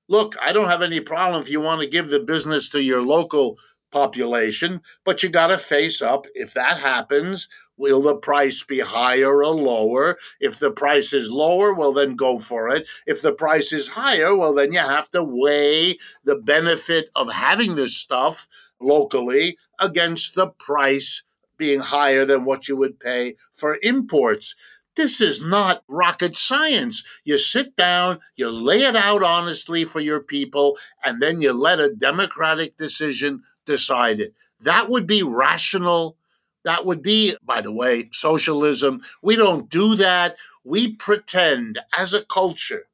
Look, 0.09 0.37
I 0.41 0.53
don't 0.53 0.69
have 0.69 0.83
any 0.83 1.01
problem 1.01 1.41
if 1.41 1.51
you 1.51 1.61
want 1.61 1.83
to 1.83 1.89
give 1.89 2.09
the 2.09 2.21
business 2.21 2.69
to 2.71 2.83
your 2.83 3.03
local 3.03 3.59
population, 3.91 4.81
but 5.05 5.23
you 5.23 5.29
got 5.29 5.49
to 5.49 5.59
face 5.59 6.03
up. 6.03 6.27
If 6.35 6.55
that 6.55 6.79
happens, 6.79 7.49
will 7.77 8.03
the 8.03 8.17
price 8.17 8.63
be 8.63 8.81
higher 8.81 9.43
or 9.45 9.55
lower? 9.55 10.19
If 10.41 10.59
the 10.59 10.71
price 10.71 11.13
is 11.13 11.31
lower, 11.31 11.75
well, 11.75 11.93
then 11.93 12.15
go 12.15 12.39
for 12.39 12.69
it. 12.69 12.89
If 13.07 13.23
the 13.23 13.33
price 13.33 13.73
is 13.73 13.89
higher, 13.89 14.37
well, 14.37 14.55
then 14.55 14.73
you 14.73 14.81
have 14.81 15.11
to 15.13 15.23
weigh 15.23 15.99
the 16.25 16.37
benefit 16.37 17.11
of 17.17 17.33
having 17.33 17.75
this 17.75 17.97
stuff 17.97 18.49
locally 18.81 19.59
against 19.81 20.35
the 20.35 20.49
price 20.49 21.23
being 21.59 21.81
higher 21.81 22.25
than 22.25 22.45
what 22.45 22.69
you 22.69 22.77
would 22.77 23.01
pay 23.01 23.35
for 23.53 23.79
imports. 23.83 24.55
This 24.95 25.21
is 25.21 25.43
not 25.43 25.83
rocket 25.89 26.35
science. 26.37 27.05
You 27.25 27.37
sit 27.37 27.77
down, 27.77 28.19
you 28.37 28.51
lay 28.51 28.83
it 28.83 28.97
out 28.97 29.23
honestly 29.23 29.85
for 29.85 30.01
your 30.01 30.21
people, 30.21 30.79
and 31.05 31.21
then 31.21 31.43
you 31.43 31.53
let 31.53 31.81
a 31.81 31.95
democratic 31.95 32.77
decision 32.79 33.43
decided. 33.67 34.35
That 34.61 34.89
would 34.89 35.07
be 35.07 35.23
rational. 35.23 36.17
That 36.65 36.85
would 36.85 37.03
be, 37.03 37.37
by 37.45 37.61
the 37.61 37.73
way, 37.73 38.09
socialism. 38.13 39.03
We 39.23 39.37
don't 39.37 39.69
do 39.71 39.95
that. 39.97 40.37
We 40.65 40.95
pretend 40.95 41.79
as 41.97 42.15
a 42.15 42.25
culture 42.25 42.87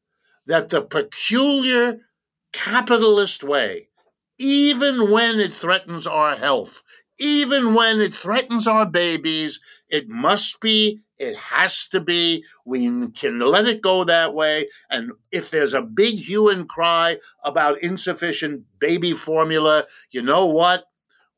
that 0.47 0.69
the 0.69 0.83
peculiar 0.83 2.01
capitalist 2.53 3.45
way, 3.45 3.89
even 4.39 5.11
when 5.11 5.39
it 5.41 5.53
threatens 5.53 6.07
our 6.07 6.37
health, 6.37 6.83
even 7.19 7.75
when 7.75 8.01
it 8.01 8.13
threatens 8.13 8.67
our 8.67 8.85
babies, 8.85 9.61
it 9.89 10.09
must 10.09 10.61
be, 10.61 11.01
it 11.23 11.37
has 11.37 11.87
to 11.89 12.01
be. 12.01 12.45
We 12.65 13.09
can 13.13 13.39
let 13.39 13.67
it 13.67 13.81
go 13.81 14.03
that 14.05 14.35
way. 14.35 14.67
And 14.91 15.13
if 15.31 15.51
there's 15.51 15.73
a 15.73 15.81
big 15.81 16.17
hue 16.17 16.49
and 16.49 16.69
cry 16.69 17.19
about 17.45 17.83
insufficient 17.83 18.65
baby 18.81 19.13
formula, 19.13 19.87
you 20.11 20.21
know 20.21 20.47
what? 20.47 20.85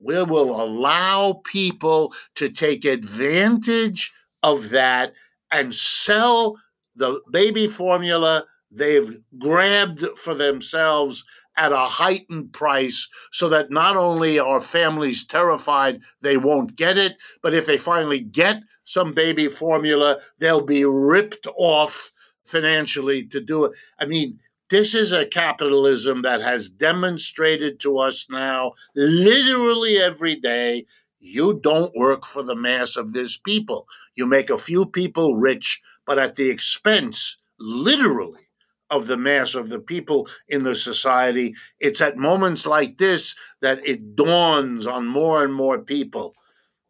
We 0.00 0.22
will 0.22 0.60
allow 0.60 1.42
people 1.44 2.14
to 2.36 2.48
take 2.48 2.84
advantage 2.84 4.12
of 4.42 4.70
that 4.70 5.12
and 5.50 5.74
sell 5.74 6.56
the 6.96 7.20
baby 7.30 7.66
formula 7.66 8.44
they've 8.70 9.20
grabbed 9.38 10.02
for 10.16 10.34
themselves 10.34 11.24
at 11.56 11.72
a 11.72 11.76
heightened 11.76 12.52
price 12.52 13.08
so 13.32 13.48
that 13.48 13.70
not 13.70 13.96
only 13.96 14.38
are 14.38 14.60
families 14.60 15.24
terrified 15.24 16.00
they 16.20 16.36
won't 16.36 16.76
get 16.76 16.98
it, 16.98 17.16
but 17.42 17.54
if 17.54 17.66
they 17.66 17.76
finally 17.76 18.20
get 18.20 18.62
some 18.84 19.14
baby 19.14 19.48
formula, 19.48 20.18
they'll 20.38 20.64
be 20.64 20.84
ripped 20.84 21.46
off 21.56 22.12
financially 22.44 23.24
to 23.26 23.40
do 23.40 23.64
it. 23.64 23.72
I 23.98 24.06
mean, 24.06 24.38
this 24.70 24.94
is 24.94 25.12
a 25.12 25.26
capitalism 25.26 26.22
that 26.22 26.40
has 26.40 26.68
demonstrated 26.68 27.80
to 27.80 27.98
us 27.98 28.28
now, 28.30 28.72
literally 28.94 29.98
every 29.98 30.34
day, 30.36 30.86
you 31.20 31.60
don't 31.62 31.94
work 31.96 32.26
for 32.26 32.42
the 32.42 32.56
mass 32.56 32.96
of 32.96 33.12
this 33.12 33.36
people. 33.36 33.86
You 34.14 34.26
make 34.26 34.50
a 34.50 34.58
few 34.58 34.84
people 34.84 35.36
rich, 35.36 35.80
but 36.06 36.18
at 36.18 36.34
the 36.34 36.50
expense, 36.50 37.38
literally, 37.58 38.43
of 38.90 39.06
the 39.06 39.16
mass 39.16 39.54
of 39.54 39.68
the 39.68 39.80
people 39.80 40.28
in 40.48 40.62
the 40.62 40.74
society. 40.74 41.54
It's 41.80 42.00
at 42.00 42.16
moments 42.16 42.66
like 42.66 42.98
this 42.98 43.34
that 43.60 43.86
it 43.86 44.16
dawns 44.16 44.86
on 44.86 45.06
more 45.06 45.44
and 45.44 45.52
more 45.52 45.78
people 45.78 46.34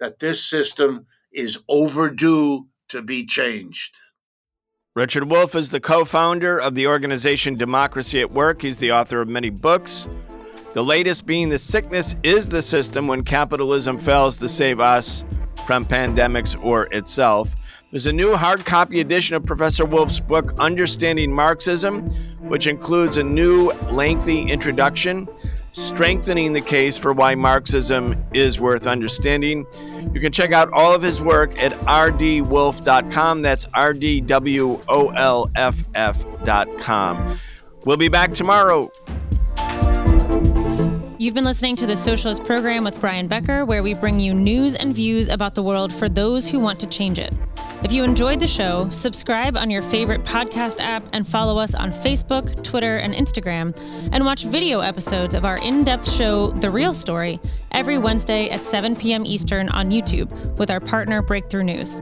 that 0.00 0.18
this 0.18 0.44
system 0.44 1.06
is 1.32 1.58
overdue 1.68 2.66
to 2.88 3.02
be 3.02 3.24
changed. 3.24 3.96
Richard 4.94 5.28
Wolff 5.28 5.56
is 5.56 5.70
the 5.70 5.80
co 5.80 6.04
founder 6.04 6.58
of 6.58 6.74
the 6.76 6.86
organization 6.86 7.56
Democracy 7.56 8.20
at 8.20 8.30
Work. 8.30 8.62
He's 8.62 8.78
the 8.78 8.92
author 8.92 9.20
of 9.20 9.28
many 9.28 9.50
books. 9.50 10.08
The 10.72 10.84
latest 10.84 11.26
being 11.26 11.48
The 11.48 11.58
Sickness 11.58 12.16
is 12.22 12.48
the 12.48 12.62
System 12.62 13.08
When 13.08 13.24
Capitalism 13.24 13.98
Fails 13.98 14.36
to 14.38 14.48
Save 14.48 14.80
Us 14.80 15.24
from 15.66 15.84
Pandemics 15.84 16.62
or 16.64 16.86
Itself. 16.92 17.54
There's 17.94 18.06
a 18.06 18.12
new 18.12 18.34
hard 18.34 18.64
copy 18.64 18.98
edition 18.98 19.36
of 19.36 19.46
Professor 19.46 19.84
Wolff's 19.84 20.18
book, 20.18 20.58
Understanding 20.58 21.32
Marxism, 21.32 22.02
which 22.40 22.66
includes 22.66 23.18
a 23.18 23.22
new 23.22 23.70
lengthy 23.92 24.50
introduction 24.50 25.28
strengthening 25.70 26.52
the 26.52 26.60
case 26.60 26.98
for 26.98 27.12
why 27.12 27.36
Marxism 27.36 28.20
is 28.34 28.58
worth 28.58 28.88
understanding. 28.88 29.64
You 30.12 30.18
can 30.18 30.32
check 30.32 30.50
out 30.50 30.72
all 30.72 30.92
of 30.92 31.02
his 31.02 31.22
work 31.22 31.56
at 31.62 31.70
rdwolff.com. 31.82 33.42
That's 33.42 33.66
R 33.74 33.92
D 33.92 34.20
W 34.22 34.80
O 34.88 35.10
L 35.10 35.48
F 35.54 35.84
F.com. 35.94 37.38
We'll 37.84 37.96
be 37.96 38.08
back 38.08 38.34
tomorrow. 38.34 38.90
You've 41.16 41.34
been 41.34 41.44
listening 41.44 41.76
to 41.76 41.86
the 41.86 41.96
Socialist 41.96 42.42
Program 42.42 42.82
with 42.82 43.00
Brian 43.00 43.28
Becker, 43.28 43.64
where 43.64 43.84
we 43.84 43.94
bring 43.94 44.18
you 44.18 44.34
news 44.34 44.74
and 44.74 44.92
views 44.92 45.28
about 45.28 45.54
the 45.54 45.62
world 45.62 45.92
for 45.92 46.08
those 46.08 46.48
who 46.48 46.58
want 46.58 46.80
to 46.80 46.88
change 46.88 47.20
it. 47.20 47.32
If 47.84 47.92
you 47.92 48.02
enjoyed 48.02 48.40
the 48.40 48.46
show, 48.46 48.88
subscribe 48.92 49.58
on 49.58 49.68
your 49.68 49.82
favorite 49.82 50.24
podcast 50.24 50.80
app 50.80 51.06
and 51.12 51.28
follow 51.28 51.58
us 51.58 51.74
on 51.74 51.92
Facebook, 51.92 52.64
Twitter, 52.64 52.96
and 52.96 53.12
Instagram, 53.12 53.78
and 54.10 54.24
watch 54.24 54.44
video 54.44 54.80
episodes 54.80 55.34
of 55.34 55.44
our 55.44 55.58
in 55.58 55.84
depth 55.84 56.10
show, 56.10 56.50
The 56.52 56.70
Real 56.70 56.94
Story, 56.94 57.40
every 57.74 57.98
Wednesday 57.98 58.48
at 58.48 58.64
7 58.64 58.96
p.m. 58.96 59.26
Eastern 59.26 59.68
on 59.68 59.90
YouTube 59.90 60.30
with 60.58 60.70
our 60.70 60.80
partner 60.80 61.20
Breakthrough 61.20 61.64
News. 61.64 62.00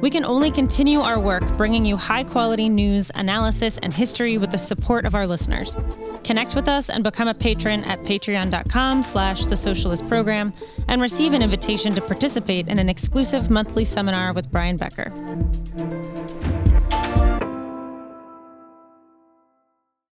We 0.00 0.10
can 0.10 0.24
only 0.24 0.50
continue 0.50 1.00
our 1.00 1.18
work 1.18 1.42
bringing 1.56 1.84
you 1.84 1.96
high 1.96 2.22
quality 2.22 2.68
news, 2.68 3.10
analysis, 3.14 3.78
and 3.78 3.92
history 3.92 4.38
with 4.38 4.52
the 4.52 4.58
support 4.58 5.04
of 5.04 5.14
our 5.14 5.26
listeners. 5.26 5.76
Connect 6.22 6.54
with 6.54 6.68
us 6.68 6.90
and 6.90 7.02
become 7.02 7.26
a 7.26 7.34
patron 7.34 7.82
at 7.84 8.02
patreon.com 8.02 9.02
slash 9.02 9.46
the 9.46 9.56
socialist 9.56 10.06
program 10.08 10.52
and 10.88 11.00
receive 11.00 11.32
an 11.32 11.42
invitation 11.42 11.94
to 11.94 12.00
participate 12.00 12.68
in 12.68 12.78
an 12.78 12.88
exclusive 12.88 13.50
monthly 13.50 13.84
seminar 13.84 14.32
with 14.32 14.50
Brian 14.52 14.76
Becker. 14.76 15.10